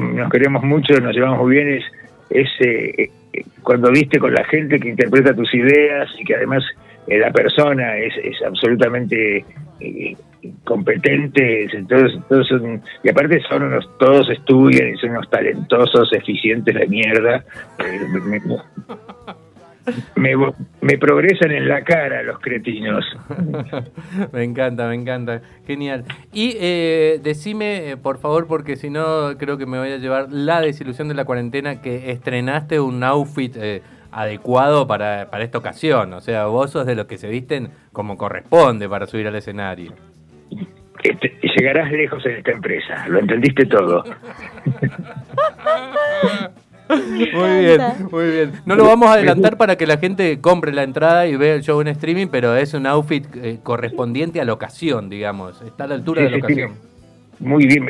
nos 0.00 0.30
queremos 0.30 0.62
mucho, 0.62 0.98
nos 1.00 1.14
llevamos 1.14 1.40
muy 1.40 1.56
bien, 1.56 1.80
es, 2.30 2.48
eh, 2.60 3.10
cuando 3.62 3.90
viste 3.90 4.18
con 4.18 4.32
la 4.32 4.44
gente 4.44 4.78
que 4.78 4.88
interpreta 4.88 5.34
tus 5.34 5.52
ideas 5.54 6.08
y 6.18 6.24
que 6.24 6.34
además 6.34 6.64
eh, 7.06 7.18
la 7.18 7.30
persona 7.30 7.96
es, 7.96 8.14
es 8.22 8.42
absolutamente 8.42 9.44
eh, 9.80 10.16
competente, 10.64 11.68
todos, 11.88 12.18
todos 12.28 12.48
y 13.02 13.08
aparte 13.08 13.40
son 13.48 13.64
unos, 13.64 13.88
todos 13.98 14.30
estudian 14.30 14.88
y 14.88 14.96
son 14.98 15.10
unos 15.10 15.28
talentosos, 15.30 16.12
eficientes 16.12 16.74
de 16.74 16.86
mierda 16.86 17.44
me, 20.16 20.34
me 20.80 20.98
progresan 20.98 21.52
en 21.52 21.68
la 21.68 21.84
cara 21.84 22.22
los 22.22 22.38
cretinos. 22.40 23.04
me 24.32 24.44
encanta, 24.44 24.88
me 24.88 24.94
encanta. 24.94 25.42
Genial. 25.66 26.04
Y 26.32 26.56
eh, 26.60 27.20
decime, 27.22 27.90
eh, 27.90 27.96
por 27.96 28.18
favor, 28.18 28.46
porque 28.46 28.76
si 28.76 28.90
no 28.90 29.36
creo 29.38 29.58
que 29.58 29.66
me 29.66 29.78
voy 29.78 29.92
a 29.92 29.98
llevar 29.98 30.30
la 30.30 30.60
desilusión 30.60 31.08
de 31.08 31.14
la 31.14 31.24
cuarentena, 31.24 31.80
que 31.80 32.10
estrenaste 32.10 32.80
un 32.80 33.02
outfit 33.02 33.56
eh, 33.56 33.82
adecuado 34.12 34.86
para, 34.86 35.30
para 35.30 35.44
esta 35.44 35.58
ocasión. 35.58 36.12
O 36.12 36.20
sea, 36.20 36.46
vos 36.46 36.70
sos 36.70 36.86
de 36.86 36.94
los 36.94 37.06
que 37.06 37.18
se 37.18 37.28
visten 37.28 37.70
como 37.92 38.16
corresponde 38.16 38.88
para 38.88 39.06
subir 39.06 39.26
al 39.26 39.36
escenario. 39.36 39.92
Este, 41.02 41.38
llegarás 41.42 41.90
lejos 41.92 42.24
en 42.26 42.32
esta 42.32 42.52
empresa, 42.52 43.06
lo 43.08 43.20
entendiste 43.20 43.66
todo. 43.66 44.04
Muy 46.88 47.64
bien, 47.64 47.80
muy 48.10 48.30
bien. 48.30 48.52
No 48.64 48.76
lo 48.76 48.84
vamos 48.84 49.08
a 49.08 49.14
adelantar 49.14 49.56
para 49.56 49.76
que 49.76 49.86
la 49.86 49.98
gente 49.98 50.40
compre 50.40 50.72
la 50.72 50.82
entrada 50.82 51.26
y 51.26 51.36
vea 51.36 51.54
el 51.54 51.62
show 51.62 51.80
en 51.80 51.88
streaming, 51.88 52.28
pero 52.28 52.56
es 52.56 52.74
un 52.74 52.86
outfit 52.86 53.26
eh, 53.36 53.58
correspondiente 53.62 54.40
a 54.40 54.44
la 54.44 54.52
ocasión, 54.52 55.08
digamos. 55.08 55.60
Está 55.62 55.84
a 55.84 55.86
la 55.88 55.94
altura 55.94 56.22
de 56.22 56.30
la 56.30 56.36
ocasión. 56.38 56.72
Muy 57.40 57.66
bien, 57.66 57.86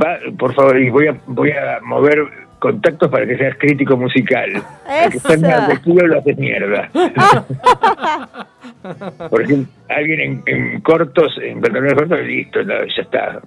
va, 0.00 0.18
por 0.38 0.54
favor, 0.54 0.78
y 0.78 0.90
voy 0.90 1.08
a, 1.08 1.16
voy 1.26 1.50
a 1.50 1.80
mover 1.82 2.45
contactos 2.66 3.10
para 3.10 3.26
que 3.26 3.36
seas 3.36 3.56
crítico 3.58 3.96
musical. 3.96 4.50
Que 5.06 5.36
de 5.36 5.78
culo 5.84 6.06
lo 6.06 6.18
haces 6.18 6.36
mierda. 6.36 6.90
Por 9.30 9.42
ejemplo, 9.42 9.72
alguien 9.88 10.42
en, 10.46 10.80
cortos, 10.80 11.38
en 11.42 11.60
pantalones 11.60 11.94
cortos, 11.94 12.20
listo, 12.24 12.60
ya 12.62 13.02
está. 13.02 13.40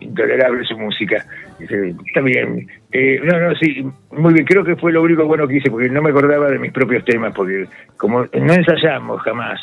Intolerable 0.00 0.64
su 0.64 0.78
música. 0.78 1.24
Está 1.58 2.20
bien. 2.20 2.66
Eh, 2.92 3.20
no, 3.22 3.38
no, 3.38 3.54
sí, 3.56 3.84
muy 4.12 4.34
bien. 4.34 4.46
Creo 4.46 4.64
que 4.64 4.76
fue 4.76 4.92
lo 4.92 5.02
único 5.02 5.26
bueno 5.26 5.46
que 5.46 5.56
hice, 5.56 5.70
porque 5.70 5.88
no 5.88 6.02
me 6.02 6.10
acordaba 6.10 6.50
de 6.50 6.58
mis 6.58 6.72
propios 6.72 7.04
temas, 7.04 7.32
porque 7.34 7.66
como 7.96 8.24
no 8.24 8.52
ensayamos 8.52 9.20
jamás, 9.22 9.60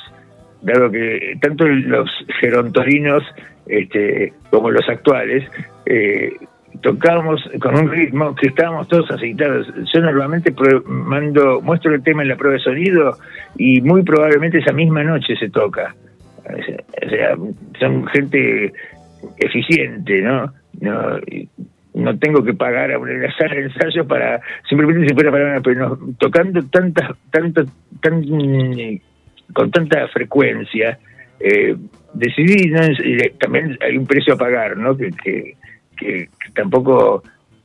dado 0.62 0.89
que 0.92 1.38
tanto 1.42 1.66
los 1.66 2.10
gerontorinos 2.39 3.24
este, 3.68 4.34
como 4.50 4.72
los 4.72 4.88
actuales, 4.88 5.44
eh, 5.86 6.32
tocábamos 6.82 7.42
con 7.60 7.76
un 7.76 7.90
ritmo 7.90 8.36
que 8.36 8.48
estábamos 8.48 8.88
todos 8.88 9.10
aceitados. 9.12 9.68
Yo 9.94 10.02
normalmente 10.02 10.54
mando, 10.86 11.62
muestro 11.62 11.94
el 11.94 12.04
tema 12.04 12.24
en 12.24 12.30
la 12.30 12.36
prueba 12.36 12.58
de 12.58 12.64
sonido 12.64 13.18
y 13.58 13.82
muy 13.82 14.04
probablemente 14.04 14.60
esa 14.60 14.74
misma 14.74 15.04
noche 15.04 15.36
se 15.36 15.50
toca. 15.50 15.96
O 16.46 17.10
sea, 17.10 17.36
son 17.80 18.08
gente 18.08 18.74
eficiente, 19.38 20.22
¿no? 20.22 20.54
No, 20.80 21.20
no 21.98 22.18
tengo 22.20 22.44
que 22.44 22.54
pagar 22.54 22.92
a 22.92 23.00
una 23.00 23.36
sala 23.36 23.56
de 23.56 23.64
ensayo 23.64 24.08
para 24.08 24.40
simplemente 24.70 25.08
se 25.08 25.16
puede 25.16 25.32
parar 25.32 25.62
pero 25.64 25.98
tocando 26.20 26.64
tantas 26.68 27.18
tantas 27.32 27.68
tan 28.02 28.24
con 29.54 29.72
tanta 29.72 30.08
frecuencia 30.10 31.00
eh, 31.40 31.76
decidí 32.14 32.72
también 33.40 33.78
hay 33.82 33.98
un 33.98 34.06
precio 34.06 34.36
a 34.36 34.38
pagar 34.38 34.78
no 34.78 34.96
que, 34.96 35.10
que 35.12 35.56
que, 35.98 36.30
tampoco 36.56 37.24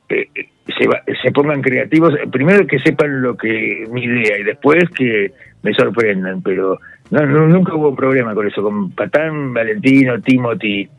eh, 0.09 0.27
se, 0.67 1.15
se 1.21 1.31
pongan 1.31 1.61
creativos, 1.61 2.13
primero 2.31 2.65
que 2.67 2.79
sepan 2.79 3.21
lo 3.21 3.37
que 3.37 3.87
mi 3.89 4.03
idea 4.03 4.39
y 4.39 4.43
después 4.43 4.89
que 4.95 5.31
me 5.61 5.73
sorprendan, 5.73 6.41
pero 6.41 6.79
no, 7.09 7.25
nunca 7.25 7.75
hubo 7.75 7.95
problema 7.95 8.33
con 8.33 8.47
eso, 8.47 8.61
con 8.61 8.91
Patán, 8.91 9.53
Valentino, 9.53 10.19
Timothy, 10.21 10.89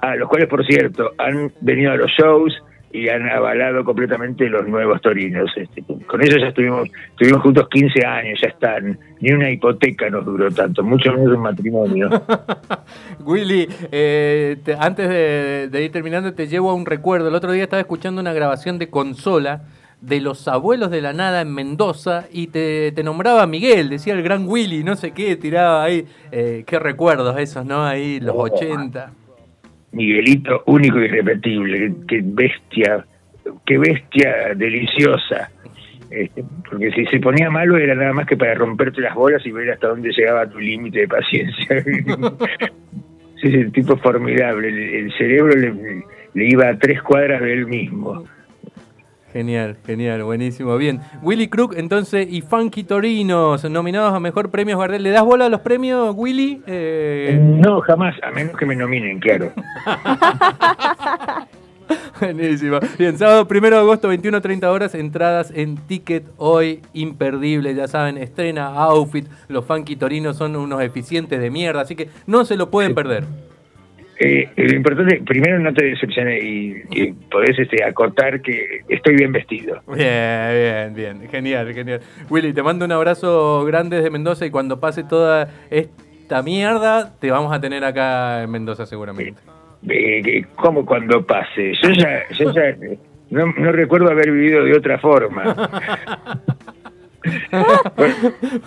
a 0.00 0.16
los 0.16 0.28
cuales 0.28 0.48
por 0.48 0.64
cierto 0.66 1.12
han 1.18 1.50
venido 1.60 1.92
a 1.92 1.96
los 1.96 2.10
shows, 2.10 2.62
y 2.92 3.08
han 3.08 3.28
avalado 3.28 3.84
completamente 3.84 4.48
los 4.50 4.68
nuevos 4.68 5.00
torinos. 5.00 5.50
Este, 5.56 5.82
con 5.82 6.22
ellos 6.22 6.36
ya 6.40 6.48
estuvimos, 6.48 6.88
estuvimos 7.10 7.42
juntos 7.42 7.68
15 7.70 8.04
años, 8.04 8.38
ya 8.40 8.48
están. 8.48 8.98
Ni 9.20 9.32
una 9.32 9.50
hipoteca 9.50 10.10
nos 10.10 10.26
duró 10.26 10.50
tanto, 10.50 10.82
mucho 10.82 11.12
menos 11.12 11.34
un 11.34 11.42
matrimonio. 11.42 12.10
Willy, 13.24 13.66
eh, 13.90 14.58
antes 14.78 15.08
de, 15.08 15.84
ir 15.84 15.90
terminando, 15.90 16.34
te 16.34 16.46
llevo 16.48 16.70
a 16.70 16.74
un 16.74 16.84
recuerdo. 16.84 17.28
El 17.28 17.34
otro 17.34 17.52
día 17.52 17.64
estaba 17.64 17.80
escuchando 17.80 18.20
una 18.20 18.34
grabación 18.34 18.78
de 18.78 18.90
consola 18.90 19.62
de 20.02 20.20
los 20.20 20.46
abuelos 20.48 20.90
de 20.90 21.00
la 21.00 21.14
nada 21.14 21.40
en 21.40 21.54
Mendoza 21.54 22.26
y 22.30 22.48
te, 22.48 22.92
nombraba 23.02 23.46
Miguel, 23.46 23.88
decía 23.88 24.14
el 24.14 24.22
gran 24.22 24.46
Willy, 24.46 24.82
no 24.82 24.96
sé 24.96 25.12
qué, 25.12 25.36
tiraba 25.36 25.84
ahí. 25.84 26.04
Eh, 26.30 26.64
qué 26.66 26.78
recuerdos 26.78 27.38
esos, 27.38 27.64
¿no? 27.64 27.86
Ahí, 27.86 28.20
los 28.20 28.34
80. 28.36 29.12
Miguelito 29.92 30.62
único 30.66 31.00
y 31.00 31.04
irrepetible, 31.04 31.92
qué 32.08 32.22
bestia, 32.24 33.04
qué 33.66 33.78
bestia 33.78 34.54
deliciosa. 34.56 35.50
Este, 36.10 36.44
porque 36.68 36.90
si 36.92 37.06
se 37.06 37.20
ponía 37.20 37.48
malo 37.50 37.78
era 37.78 37.94
nada 37.94 38.12
más 38.12 38.26
que 38.26 38.36
para 38.36 38.54
romperte 38.54 39.00
las 39.00 39.14
bolas 39.14 39.44
y 39.46 39.50
ver 39.50 39.70
hasta 39.70 39.88
dónde 39.88 40.12
llegaba 40.12 40.46
tu 40.46 40.58
límite 40.58 41.00
de 41.00 41.08
paciencia. 41.08 41.82
sí, 43.40 43.48
es 43.48 43.54
el 43.54 43.72
tipo 43.72 43.96
formidable, 43.96 44.68
el, 44.68 45.12
cerebro 45.16 45.54
le, 45.56 46.04
le, 46.34 46.44
iba 46.44 46.68
a 46.68 46.78
tres 46.78 47.00
cuadras 47.02 47.40
de 47.40 47.52
él 47.54 47.66
mismo. 47.66 48.24
Genial, 49.32 49.76
genial, 49.86 50.22
buenísimo. 50.24 50.76
Bien, 50.76 51.00
Willy 51.22 51.48
Crook 51.48 51.74
entonces 51.78 52.28
y 52.30 52.42
Funky 52.42 52.84
Torinos, 52.84 53.64
nominados 53.70 54.12
a 54.12 54.20
Mejor 54.20 54.50
Premios 54.50 54.78
Gardel. 54.78 55.02
¿Le 55.02 55.08
das 55.08 55.24
bola 55.24 55.46
a 55.46 55.48
los 55.48 55.60
premios, 55.60 56.14
Willy? 56.14 56.62
Eh... 56.66 57.40
No, 57.40 57.80
jamás, 57.80 58.14
a 58.22 58.30
menos 58.30 58.54
que 58.58 58.66
me 58.66 58.76
nominen, 58.76 59.20
claro. 59.20 59.50
Buenísimo. 62.20 62.78
Bien, 62.98 63.16
sábado 63.16 63.48
1 63.50 63.60
de 63.70 63.76
agosto, 63.76 64.12
21.30 64.12 64.64
horas, 64.64 64.94
entradas 64.94 65.50
en 65.54 65.76
Ticket 65.76 66.24
hoy, 66.36 66.82
imperdible, 66.92 67.74
ya 67.74 67.88
saben, 67.88 68.18
estrena 68.18 68.66
Outfit, 68.66 69.26
los 69.48 69.64
Funky 69.64 69.96
Torinos 69.96 70.36
son 70.36 70.56
unos 70.56 70.82
eficientes 70.82 71.40
de 71.40 71.50
mierda, 71.50 71.80
así 71.80 71.96
que 71.96 72.10
no 72.26 72.44
se 72.44 72.56
lo 72.56 72.70
pueden 72.70 72.94
perder. 72.94 73.24
Eh, 74.18 74.48
lo 74.56 74.74
importante, 74.74 75.22
primero 75.26 75.58
no 75.58 75.72
te 75.72 75.84
decepciones 75.84 76.42
y, 76.44 77.12
podés 77.30 77.58
este, 77.58 77.82
acotar 77.82 78.40
que 78.40 78.82
estoy 78.88 79.16
bien 79.16 79.32
vestido. 79.32 79.80
Bien, 79.88 80.94
bien, 80.94 80.94
bien. 80.94 81.28
Genial, 81.30 81.72
genial. 81.72 82.00
Willy, 82.30 82.52
te 82.52 82.62
mando 82.62 82.84
un 82.84 82.92
abrazo 82.92 83.64
grande 83.64 83.96
desde 83.96 84.10
Mendoza 84.10 84.46
y 84.46 84.50
cuando 84.50 84.78
pase 84.78 85.02
toda 85.04 85.48
esta 85.70 86.42
mierda, 86.42 87.12
te 87.18 87.30
vamos 87.30 87.52
a 87.52 87.60
tener 87.60 87.84
acá 87.84 88.42
en 88.42 88.50
Mendoza 88.50 88.86
seguramente. 88.86 89.40
Eh, 89.88 90.44
¿Cómo 90.54 90.86
cuando 90.86 91.24
pase? 91.26 91.72
Yo 91.82 91.90
ya, 91.90 92.22
yo 92.30 92.52
ya 92.52 92.76
no, 93.30 93.46
no 93.46 93.72
recuerdo 93.72 94.10
haber 94.10 94.30
vivido 94.30 94.64
de 94.64 94.76
otra 94.76 94.98
forma. 94.98 95.56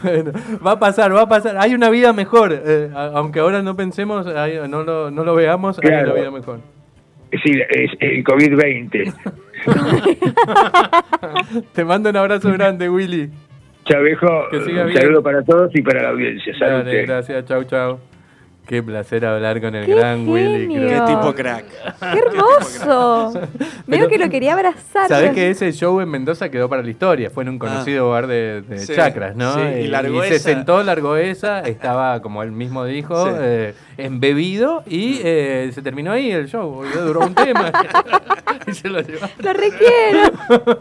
bueno, 0.04 0.32
va 0.66 0.72
a 0.72 0.80
pasar, 0.80 1.14
va 1.14 1.22
a 1.22 1.30
pasar. 1.30 1.58
Hay 1.58 1.74
una 1.74 1.90
vida 1.90 2.14
mejor. 2.14 2.54
Eh, 2.54 2.90
aunque 2.94 3.40
ahora 3.40 3.62
no 3.62 3.76
pensemos, 3.76 4.26
no, 4.26 4.84
lo, 4.84 5.12
no 5.12 5.24
lo 5.24 5.36
veamos, 5.36 5.80
hay 5.80 6.04
una 6.04 6.14
vida 6.14 6.32
mejor. 6.32 6.60
Sí, 7.44 7.52
es 7.70 7.92
el 8.00 8.24
COVID-20. 8.24 9.14
Te 11.74 11.86
mando 11.86 12.10
un 12.10 12.18
abrazo 12.18 12.52
grande, 12.54 12.90
Willy. 12.90 13.30
Chavejo, 13.86 14.48
un 14.52 14.94
saludo 14.94 15.22
para 15.22 15.44
todos 15.44 15.76
y 15.76 15.82
para 15.82 16.04
la 16.04 16.10
audiencia. 16.10 16.54
Dale, 16.60 17.06
gracias, 17.06 17.46
chau, 17.46 17.64
chau. 17.66 18.00
Qué 18.65 18.81
placer 18.81 19.25
hablar 19.25 19.62
con 19.62 19.75
el 19.75 19.86
Qué 19.86 19.93
gran 19.95 20.27
Willy 20.27 20.62
genio. 20.67 20.88
Qué 20.89 21.01
tipo 21.13 21.34
crack. 21.36 21.65
¡Qué 22.00 22.19
hermoso! 22.19 23.34
Veo 23.86 24.07
que 24.07 24.17
lo 24.17 24.29
quería 24.29 24.53
abrazar. 24.53 25.07
Sabés 25.07 25.31
que 25.34 25.50
ese 25.51 25.72
show 25.72 26.00
en 26.01 26.10
Mendoza 26.10 26.50
quedó 26.50 26.67
para 26.67 26.81
la 26.81 26.89
historia. 26.89 27.29
Fue 27.29 27.43
en 27.43 27.50
un 27.50 27.60
conocido 27.60 28.05
lugar 28.07 28.27
de, 28.27 28.62
de 28.62 28.75
Ah. 28.75 28.79
Sí, 28.79 28.93
chacras, 28.95 29.36
¿no? 29.36 29.53
sí, 29.53 29.62
y 29.84 29.88
largó 29.88 30.24
se 30.24 30.36
esa. 30.36 30.50
sentó, 30.50 30.84
largó 30.84 31.15
esa, 31.17 31.60
estaba, 31.62 32.22
como 32.22 32.41
él 32.43 32.51
mismo 32.51 32.86
dijo, 32.86 33.25
Sí. 33.27 33.31
eh, 33.39 33.74
embebido 33.98 34.84
y 34.88 35.19
eh, 35.24 35.72
se 35.74 35.81
terminó 35.81 36.12
ahí 36.12 36.31
el 36.31 36.48
show. 36.48 36.69
boludo, 36.69 37.05
Duró 37.05 37.19
un 37.22 37.36
tema 37.36 37.72
y 38.67 38.74
se 38.74 38.89
lo 38.89 39.00
llevó. 39.01 39.27
Lo 39.39 39.53
requiero. 39.53 40.31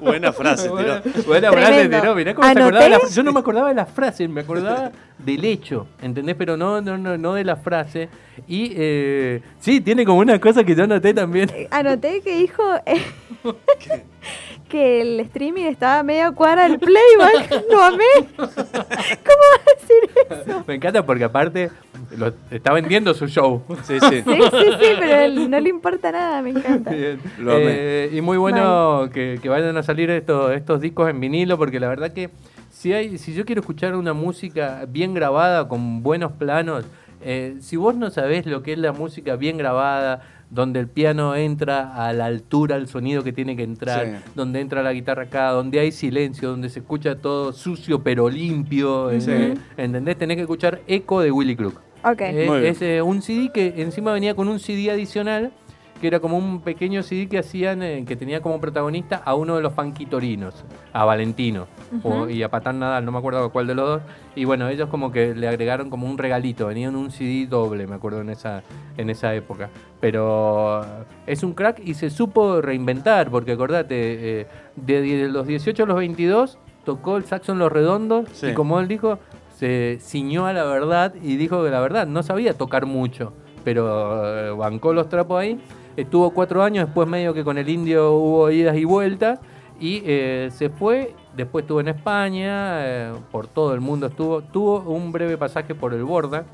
Buena 0.01 0.33
frase, 0.33 0.69
Buena, 0.69 1.03
tiró. 1.03 1.23
buena 1.25 1.53
frase, 1.53 1.67
Tremendo. 1.73 2.01
tiró. 2.01 2.15
Mirá 2.15 2.35
cómo 2.35 2.47
se 2.47 2.51
¿Anoté? 2.53 2.65
acordaba 2.77 2.85
de 2.85 2.91
la- 2.91 3.09
Yo 3.15 3.23
no 3.23 3.33
me 3.33 3.41
acordaba 3.41 3.69
de 3.69 3.75
la 3.75 3.87
frase, 3.87 4.29
me 4.29 4.41
acordaba 4.41 4.91
del 5.19 5.45
hecho, 5.45 5.87
¿entendés? 6.03 6.35
Pero 6.37 6.57
no, 6.57 6.81
no, 6.81 6.97
no, 6.99 7.17
no 7.19 7.35
de 7.35 7.45
la 7.45 7.57
frase. 7.83 8.09
Y 8.49 8.73
eh, 8.77 9.41
sí, 9.59 9.81
tiene 9.81 10.05
como 10.05 10.19
una 10.21 10.41
cosa 10.41 10.65
que 10.65 10.75
yo 10.75 10.87
noté 10.87 11.13
también. 11.15 11.51
Anoté 11.71 12.21
que 12.21 12.37
dijo 12.39 12.63
eh, 12.87 13.03
que 14.69 15.01
el 15.03 15.21
streaming 15.21 15.65
estaba 15.65 16.03
medio 16.03 16.35
cuadra 16.35 16.67
el 16.67 16.79
playback. 16.79 17.65
Lo 17.71 17.83
amé. 17.83 18.05
¿Cómo 18.37 18.49
va 18.49 19.61
a 19.61 19.81
decir 19.81 20.49
eso? 20.49 20.65
Me 20.67 20.75
encanta 20.75 21.05
porque 21.07 21.25
aparte 21.25 21.71
lo- 22.17 22.33
está 22.51 22.73
vendiendo 22.73 23.15
su 23.15 23.27
show. 23.29 23.63
Sí, 23.85 23.99
sí. 24.01 24.23
Sí, 24.23 24.23
sí, 24.25 24.69
sí, 24.81 24.87
pero 24.99 25.15
a 25.15 25.25
él 25.25 25.51
no 25.51 25.61
le 25.61 25.69
importa 25.69 26.11
nada, 26.13 26.43
me 26.43 26.51
encanta. 26.51 26.91
Bien. 26.91 27.21
Lo 27.39 27.53
amé. 27.53 27.65
Eh, 27.69 28.11
y 28.15 28.21
muy 28.21 28.37
bueno 28.39 29.09
que, 29.13 29.39
que 29.41 29.49
vayan 29.49 29.77
a 29.77 29.83
salir 29.83 30.11
estos, 30.11 30.53
estos 30.53 30.81
discos 30.81 31.09
en 31.11 31.21
vinilo, 31.21 31.57
porque 31.59 31.79
la 31.79 31.89
verdad 31.89 32.13
que 32.13 32.31
si 32.71 32.93
hay, 32.93 33.17
si 33.19 33.33
yo 33.33 33.45
quiero 33.45 33.61
escuchar 33.61 33.95
una 33.95 34.13
música 34.13 34.85
bien 34.89 35.15
grabada, 35.15 35.69
con 35.69 36.03
buenos 36.03 36.33
planos, 36.33 36.85
eh, 37.23 37.57
si 37.61 37.77
vos 37.77 37.95
no 37.95 38.11
sabés 38.11 38.47
lo 38.47 38.63
que 38.63 38.73
es 38.73 38.79
la 38.79 38.93
música 38.93 39.37
bien 39.37 39.57
grabada, 39.59 40.23
donde 40.51 40.79
el 40.79 40.87
piano 40.89 41.35
entra 41.35 41.95
a 42.07 42.13
la 42.13 42.27
altura 42.27 42.77
al 42.77 42.87
sonido 42.87 43.25
que 43.25 43.33
tiene 43.33 43.57
que 43.57 43.63
entrar, 43.65 44.07
Sí. 44.07 44.31
donde 44.35 44.61
entra 44.61 44.83
la 44.83 44.93
guitarra 44.93 45.25
acá, 45.25 45.51
donde 45.51 45.81
hay 45.81 45.91
silencio, 45.91 46.51
donde 46.51 46.69
se 46.69 46.79
escucha 46.81 47.17
todo 47.17 47.53
sucio 47.53 48.03
pero 48.03 48.29
limpio, 48.29 49.11
Sí. 49.21 49.33
¿entendés? 49.77 50.17
Tenés 50.17 50.37
que 50.37 50.43
escuchar 50.43 50.81
Eco 50.87 51.21
de 51.21 51.31
Willy 51.33 51.57
Crook. 51.57 51.81
Ok. 52.05 52.21
Eh, 52.21 52.69
es 52.69 52.83
eh, 52.83 53.03
un 53.03 53.23
CD 53.23 53.51
que 53.53 53.75
encima 53.79 54.13
venía 54.13 54.35
con 54.35 54.47
un 54.49 54.59
CD 54.61 54.91
adicional, 54.91 55.53
que 56.05 56.09
era 56.09 56.21
como 56.21 56.37
un 56.37 56.61
pequeño 56.61 57.03
CD 57.03 57.29
que 57.31 57.39
hacían, 57.39 57.83
eh, 57.83 58.05
que 58.07 58.15
tenía 58.15 58.43
como 58.43 58.61
protagonista 58.61 59.23
a 59.25 59.35
uno 59.35 59.57
de 59.57 59.63
los 59.63 59.73
fanquitorinos, 59.73 60.63
a 60.93 61.07
Valentino, 61.07 61.67
o- 62.03 62.29
y 62.29 62.43
a 62.43 62.51
Patán 62.51 62.79
Nadal, 62.79 63.07
no 63.07 63.11
me 63.13 63.17
acuerdo 63.17 63.49
cuál 63.49 63.67
de 63.67 63.75
los 63.75 63.89
dos. 63.89 64.03
Y 64.37 64.45
bueno, 64.45 64.69
ellos 64.69 64.91
como 64.91 65.11
que 65.11 65.35
le 65.35 65.49
agregaron 65.49 65.89
como 65.89 66.07
un 66.07 66.19
regalito, 66.19 66.67
venían 66.67 66.95
un 66.95 67.11
CD 67.11 67.47
doble, 67.47 67.87
me 67.87 67.95
acuerdo 67.95 68.21
en 68.21 68.29
esa, 68.29 68.63
en 68.99 69.09
esa 69.09 69.35
época. 69.35 69.71
Pero 69.99 70.85
eh, 70.85 70.87
es 71.29 71.43
un 71.43 71.55
crack 71.55 71.81
y 71.83 71.95
se 71.95 72.11
supo 72.11 72.61
reinventar, 72.61 73.31
porque 73.31 73.53
acordate, 73.53 74.41
eh, 74.43 74.47
de, 74.77 75.01
de 75.01 75.29
los 75.31 75.47
18 75.47 75.85
a 75.85 75.87
los 75.87 75.97
22 75.97 76.59
tocó 76.85 77.17
el 77.17 77.25
saxo 77.25 77.53
en 77.53 77.61
los 77.61 77.73
redondos 77.73 78.29
Sí. 78.35 78.49
y 78.49 78.53
como 78.53 78.79
él 78.79 78.89
dijo, 78.89 79.19
se 79.57 79.97
ciñó 80.03 80.45
a 80.47 80.53
la 80.53 80.65
verdad 80.65 81.15
y 81.23 81.37
dijo 81.39 81.65
que 81.65 81.71
la 81.71 81.81
verdad 81.81 82.07
no 82.07 82.23
sabía 82.23 82.53
tocar 82.53 82.85
mucho, 82.85 83.33
pero 83.65 84.51
eh, 84.51 84.51
bancó 84.51 84.93
los 84.93 85.09
trapos 85.09 85.41
ahí. 85.41 85.59
Estuvo 85.97 86.31
cuatro 86.31 86.63
años, 86.63 86.87
después 86.87 87.07
medio 87.09 87.33
que 87.35 87.45
con 87.45 87.57
el 87.59 87.69
indio 87.69 88.13
hubo 88.15 88.51
idas 88.51 88.77
y 88.77 88.85
vueltas 88.85 89.39
y 89.81 90.03
eh, 90.05 90.49
se 90.53 90.69
fue. 90.71 91.15
Después 91.37 91.63
estuvo 91.65 91.81
en 91.81 91.89
España, 91.89 92.85
eh, 92.87 93.13
por 93.31 93.47
todo 93.47 93.75
el 93.75 93.81
mundo 93.81 94.07
estuvo. 94.07 94.43
Tuvo 94.43 94.81
un 94.81 95.13
breve 95.13 95.37
pasaje 95.37 95.75
por 95.75 95.95
el 95.95 96.05
Borda, 96.05 96.45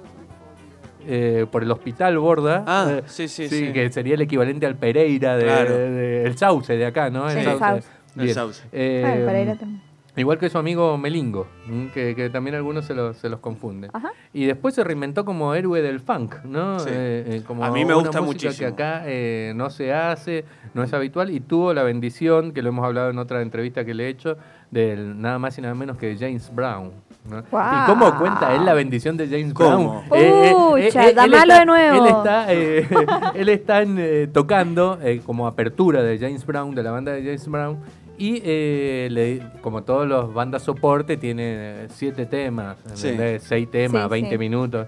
eh, 1.07 1.47
por 1.51 1.63
el 1.63 1.71
hospital 1.71 2.19
Borda. 2.19 2.65
Ah, 2.67 2.87
eh, 2.99 3.03
sí, 3.07 3.29
sí, 3.29 3.49
sí. 3.49 3.73
que 3.73 3.91
sería 3.91 4.15
el 4.15 4.21
equivalente 4.23 4.67
al 4.67 4.77
Pereira 4.77 5.37
de, 5.37 5.45
Claro. 5.45 5.75
de- 5.77 6.25
el 6.25 6.37
Sauce 6.37 6.77
de 6.77 6.87
acá, 6.87 7.09
¿no? 7.11 7.29
Sí, 7.31 7.39
el 7.39 7.59
Sauce. 7.59 7.89
El 8.17 8.23
Bien. 8.23 8.35
Sauce. 8.35 8.63
Eh, 8.73 9.03
Ah, 9.07 9.27
Pereira 9.27 9.55
también. 9.57 9.83
Igual 10.17 10.39
que 10.39 10.49
su 10.51 10.59
amigo 10.59 10.99
Melingo, 10.99 11.47
¿m? 11.69 11.91
que, 11.93 12.15
que 12.17 12.31
también 12.31 12.57
algunos 12.57 12.85
se, 12.85 12.95
los- 12.95 13.17
se 13.17 13.29
los 13.29 13.41
confunden. 13.41 13.91
Ajá. 13.95 14.11
Y 14.33 14.45
después 14.47 14.75
se 14.75 14.83
reinventó 14.85 15.25
como 15.25 15.55
héroe 15.55 15.83
del 15.83 16.01
funk, 16.01 16.37
¿no? 16.45 16.81
Sí. 16.81 16.89
Eh, 16.93 17.25
eh, 17.27 17.43
como 17.47 17.65
A 17.65 17.71
mí 17.71 17.85
me 17.85 17.95
gusta 17.95 18.21
muchísimo. 18.21 18.55
que 18.59 18.67
acá 18.67 19.03
eh, 19.07 19.53
no 19.55 19.71
se 19.71 19.93
hace, 19.95 20.45
no 20.75 20.83
es 20.83 20.93
habitual, 20.93 21.31
y 21.31 21.41
tuvo 21.41 21.73
la 21.75 21.83
bendición, 21.85 22.53
que 22.53 22.63
lo 22.63 22.71
hemos 22.71 22.85
hablado 22.85 23.11
en 23.11 23.19
otra 23.19 23.41
entrevista 23.43 23.85
que 23.85 23.95
le 23.95 24.07
he 24.07 24.09
hecho, 24.09 24.37
del 24.71 25.21
nada 25.21 25.39
más 25.39 25.57
y 25.59 25.63
nada 25.63 25.75
menos 25.75 25.97
que 25.97 26.07
de 26.07 26.17
James 26.17 26.51
Brown. 26.55 26.91
¿no? 27.29 27.43
Guau. 27.51 27.83
¿Y 27.83 27.87
cómo 27.87 28.19
cuenta 28.19 28.55
él 28.55 28.65
la 28.65 28.73
bendición 28.73 29.17
de 29.17 29.27
James 29.29 29.53
¿Cómo? 29.53 30.03
Brown? 30.09 30.53
Pucha, 30.73 31.09
él 31.09 31.15
dámalo 31.15 31.37
está- 31.43 31.59
de 31.61 31.67
nuevo. 31.67 32.05
Él 32.07 32.11
está, 32.17 32.53
eh, 32.53 32.89
él 33.35 33.49
está 33.51 33.83
en, 33.83 33.97
eh, 33.99 34.29
tocando 34.33 34.99
eh, 35.03 35.21
como 35.27 35.47
apertura 35.47 36.03
de 36.03 36.19
James 36.19 36.47
Brown, 36.47 36.75
de 36.75 36.83
la 36.83 36.91
banda 36.93 37.13
de 37.13 37.23
James 37.23 37.47
Brown, 37.49 37.79
y 38.21 38.43
eh, 38.45 39.09
le- 39.11 39.41
como 39.63 39.83
todos 39.83 40.07
los 40.07 40.33
bandas 40.35 40.63
soporte, 40.63 41.17
tiene 41.17 41.87
siete 41.89 42.27
temas, 42.27 42.77
Sí. 42.93 43.17
seis 43.41 43.71
temas, 43.71 44.05
Sí, 44.05 44.09
20 44.11 44.31
sí. 44.33 44.39
minutos. 44.39 44.87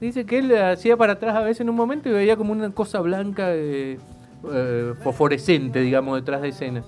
Dice 0.00 0.26
que 0.26 0.38
él 0.40 0.54
hacía 0.56 0.96
para 0.98 1.14
atrás 1.14 1.34
a 1.34 1.40
veces 1.40 1.62
en 1.62 1.70
un 1.70 1.76
momento 1.76 2.10
y 2.10 2.12
veía 2.12 2.36
como 2.36 2.52
una 2.52 2.70
cosa 2.70 3.00
blanca 3.00 3.54
eh, 3.54 3.98
eh, 4.52 4.92
fosforescente, 5.02 5.80
digamos, 5.80 6.20
detrás 6.20 6.42
de 6.42 6.48
escena. 6.48 6.84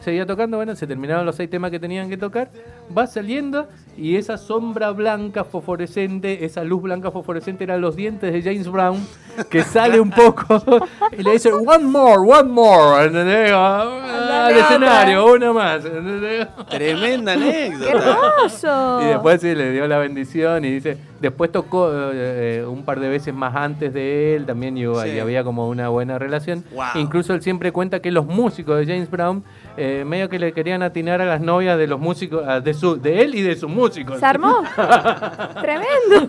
Seguía 0.00 0.26
tocando, 0.26 0.56
bueno, 0.56 0.74
se 0.74 0.86
terminaron 0.88 1.24
los 1.24 1.36
seis 1.36 1.48
temas 1.48 1.70
que 1.70 1.78
tenían 1.78 2.08
que 2.10 2.16
tocar, 2.16 2.50
va 2.96 3.06
saliendo 3.06 3.68
y 3.96 4.16
esa 4.16 4.38
sombra 4.38 4.90
blanca 4.90 5.44
fosforescente, 5.44 6.44
esa 6.46 6.64
luz 6.64 6.82
blanca 6.82 7.10
fosforescente 7.10 7.64
eran 7.64 7.80
los 7.82 7.94
dientes 7.94 8.32
de 8.32 8.42
James 8.42 8.66
Brown, 8.70 9.06
que 9.50 9.62
sale 9.64 10.00
un 10.00 10.10
poco 10.10 10.62
y 11.18 11.22
le 11.22 11.32
dice, 11.32 11.52
one 11.52 11.84
more, 11.84 12.16
one 12.18 12.48
more, 12.48 13.04
¿entendés? 13.04 13.50
Ah, 13.54 14.46
al 14.46 14.56
escenario, 14.56 15.30
una 15.34 15.52
más, 15.52 15.84
¿entendés? 15.84 16.48
Tremenda 16.70 17.36
¡Qué 17.36 17.42
anécdota. 17.42 17.90
hermoso! 17.90 19.02
Y 19.02 19.04
después 19.08 19.40
sí, 19.42 19.54
le 19.54 19.72
dio 19.72 19.86
la 19.86 19.98
bendición 19.98 20.64
y 20.64 20.70
dice, 20.70 20.96
después 21.20 21.52
tocó 21.52 21.90
eh, 21.92 22.64
un 22.66 22.84
par 22.84 22.98
de 22.98 23.10
veces 23.10 23.34
más 23.34 23.54
antes 23.54 23.92
de 23.92 24.36
él 24.36 24.46
también 24.46 24.76
y, 24.78 24.82
Sí. 24.82 25.10
y 25.14 25.18
había 25.18 25.44
como 25.44 25.68
una 25.68 25.90
buena 25.90 26.18
relación. 26.18 26.64
Wow. 26.74 26.84
Incluso 26.96 27.34
él 27.34 27.42
siempre 27.42 27.72
cuenta 27.72 28.00
que 28.00 28.10
los 28.10 28.24
músicos 28.26 28.78
de 28.78 28.86
James 28.86 29.10
Brown 29.10 29.44
eh, 29.76 30.04
medio 30.06 30.28
que 30.28 30.38
le 30.38 30.52
querían 30.52 30.82
atinar 30.82 31.20
a 31.20 31.24
las 31.26 31.40
novias 31.40 31.78
de 31.78 31.86
los 31.86 31.98
músicos, 32.00 32.44
ah, 32.46 32.60
de, 32.60 32.74
su, 32.74 33.00
de 33.00 33.22
él 33.22 33.34
y 33.34 33.42
de 33.42 33.56
sus 33.56 33.70
músicos. 33.70 34.18
¿Se 34.20 34.26
armó? 34.26 34.62
Tremendo. 35.60 36.28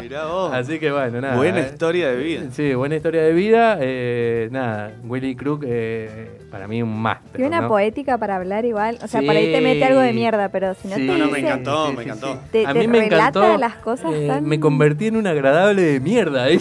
Mirá 0.00 0.26
vos. 0.26 0.52
Así 0.52 0.78
que 0.78 0.90
bueno, 0.92 1.20
nada. 1.20 1.36
Buena 1.36 1.60
eh. 1.60 1.68
historia 1.72 2.10
de 2.10 2.16
vida. 2.16 2.42
Sí, 2.52 2.74
buena 2.74 2.96
historia 2.96 3.22
de 3.22 3.32
vida. 3.32 3.78
eh, 3.80 4.48
nada, 4.50 4.92
Willy 5.04 5.34
Crook, 5.36 5.64
eh, 5.66 6.38
para 6.50 6.68
mí 6.68 6.82
un 6.82 7.00
máster. 7.00 7.40
Y 7.40 7.44
una 7.44 7.62
¿no? 7.62 7.68
poética 7.68 8.18
para 8.18 8.36
hablar 8.36 8.64
igual. 8.64 8.98
O 9.02 9.08
sea, 9.08 9.20
Sí. 9.20 9.26
por 9.26 9.36
ahí 9.36 9.52
te 9.52 9.60
mete 9.60 9.84
algo 9.84 10.00
de 10.00 10.12
mierda, 10.12 10.48
pero 10.50 10.74
si 10.74 10.88
no 10.88 10.96
Sí. 10.96 11.06
te 11.06 11.12
No, 11.12 11.18
no, 11.26 11.30
me 11.30 11.38
encantó, 11.40 11.92
me 11.92 12.02
encantó. 12.02 12.38
Te- 12.52 12.66
a 12.66 12.72
te 12.72 12.78
mí 12.80 12.86
me 12.88 13.00
relata 13.00 13.38
encantó. 13.40 13.58
las 13.58 13.74
cosas 13.76 14.12
eh, 14.14 14.26
tan- 14.28 14.44
Me 14.44 14.60
convertí 14.60 15.06
en 15.08 15.16
un 15.16 15.26
agradable 15.26 15.82
de 15.82 16.00
mierda. 16.00 16.48
¿eh? 16.48 16.58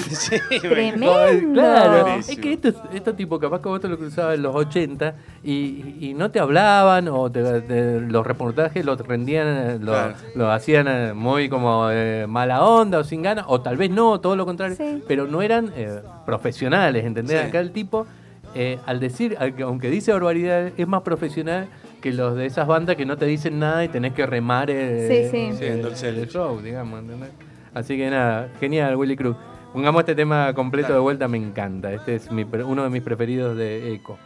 Tremendo. 0.61 1.13
Claro, 1.55 2.01
Buenísimo. 2.05 2.33
es 2.33 2.39
que 2.39 2.53
esto, 2.53 2.83
esto 2.93 3.13
tipo, 3.15 3.39
capaz 3.39 3.61
que 3.61 3.69
vos 3.69 3.79
te 3.79 3.87
lo 3.87 3.97
cruzabas 3.97 4.35
en 4.35 4.41
los 4.43 4.55
80 4.55 5.15
y, 5.43 5.95
y 6.01 6.13
no 6.15 6.31
te 6.31 6.39
hablaban 6.39 7.07
o 7.07 7.31
te- 7.31 7.61
te- 7.61 8.01
los 8.01 8.25
reportajes 8.25 8.83
los 8.83 8.99
rendían, 9.05 9.47
eh, 9.47 9.77
lo, 9.79 9.91
Claro. 9.91 10.13
lo 10.33 10.51
hacían 10.51 10.87
eh, 10.87 11.13
muy 11.13 11.49
como 11.49 11.89
eh, 11.91 12.25
mala 12.27 12.63
onda 12.63 12.97
o 12.99 13.03
sin 13.03 13.21
ganas, 13.21 13.45
o 13.47 13.61
tal 13.61 13.77
vez 13.77 13.91
no, 13.91 14.19
todo 14.19 14.35
lo 14.35 14.45
contrario, 14.45 14.75
Sí. 14.75 15.03
pero 15.07 15.27
no 15.27 15.41
eran 15.41 15.71
eh, 15.75 15.99
profesionales, 16.25 17.05
¿entendés? 17.05 17.41
Sí. 17.41 17.47
Acá 17.47 17.59
el 17.59 17.71
tipo, 17.71 18.07
eh, 18.55 18.79
al 18.85 18.99
decir, 18.99 19.37
aunque 19.63 19.89
dice 19.89 20.11
barbaridad, 20.13 20.71
es 20.75 20.87
más 20.87 21.01
profesional 21.03 21.67
que 22.01 22.11
los 22.11 22.35
de 22.35 22.45
esas 22.45 22.67
bandas 22.67 22.95
que 22.95 23.05
no 23.05 23.17
te 23.17 23.25
dicen 23.25 23.59
nada 23.59 23.83
y 23.83 23.87
tenés 23.87 24.13
que 24.13 24.25
remar 24.25 24.69
eh, 24.71 25.29
Sí, 25.31 25.63
el 25.65 25.85
leche. 25.85 26.27
show, 26.27 26.59
digamos, 26.61 27.01
¿entendés? 27.01 27.29
Así 27.73 27.97
que 27.97 28.09
nada, 28.09 28.49
genial, 28.59 28.95
Willy 28.95 29.15
Cruz. 29.15 29.35
Pongamos 29.73 29.99
este 30.01 30.15
tema 30.15 30.53
completo 30.53 30.93
de 30.93 30.99
vuelta, 30.99 31.27
me 31.27 31.37
encanta. 31.37 31.91
Este 31.91 32.15
es 32.15 32.31
mi 32.31 32.45
pre- 32.45 32.63
uno 32.63 32.83
de 32.83 32.89
mis 32.89 33.01
preferidos 33.01 33.57
de 33.57 33.91
Echo. 33.93 34.17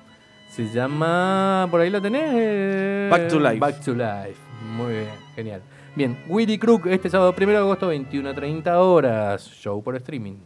Se 0.50 0.68
llama. 0.70 1.68
¿Por 1.70 1.82
ahí 1.82 1.90
lo 1.90 2.02
tenés? 2.02 2.32
Eh, 2.34 3.08
Back 3.10 3.28
to 3.30 3.40
Life. 3.40 3.60
Back 3.60 3.80
to 3.82 3.94
Life. 3.94 4.40
Muy 4.76 4.94
bien, 4.94 5.10
genial. 5.36 5.62
Bien, 5.96 6.18
Willy 6.28 6.58
Crook, 6.58 6.88
este 6.88 7.10
sábado 7.10 7.34
1 7.38 7.48
de 7.52 7.58
agosto, 7.58 7.88
21 7.88 8.30
a 8.30 8.34
30 8.34 8.80
horas. 8.80 9.50
Show 9.50 9.82
por 9.84 9.96
streaming. 9.96 10.38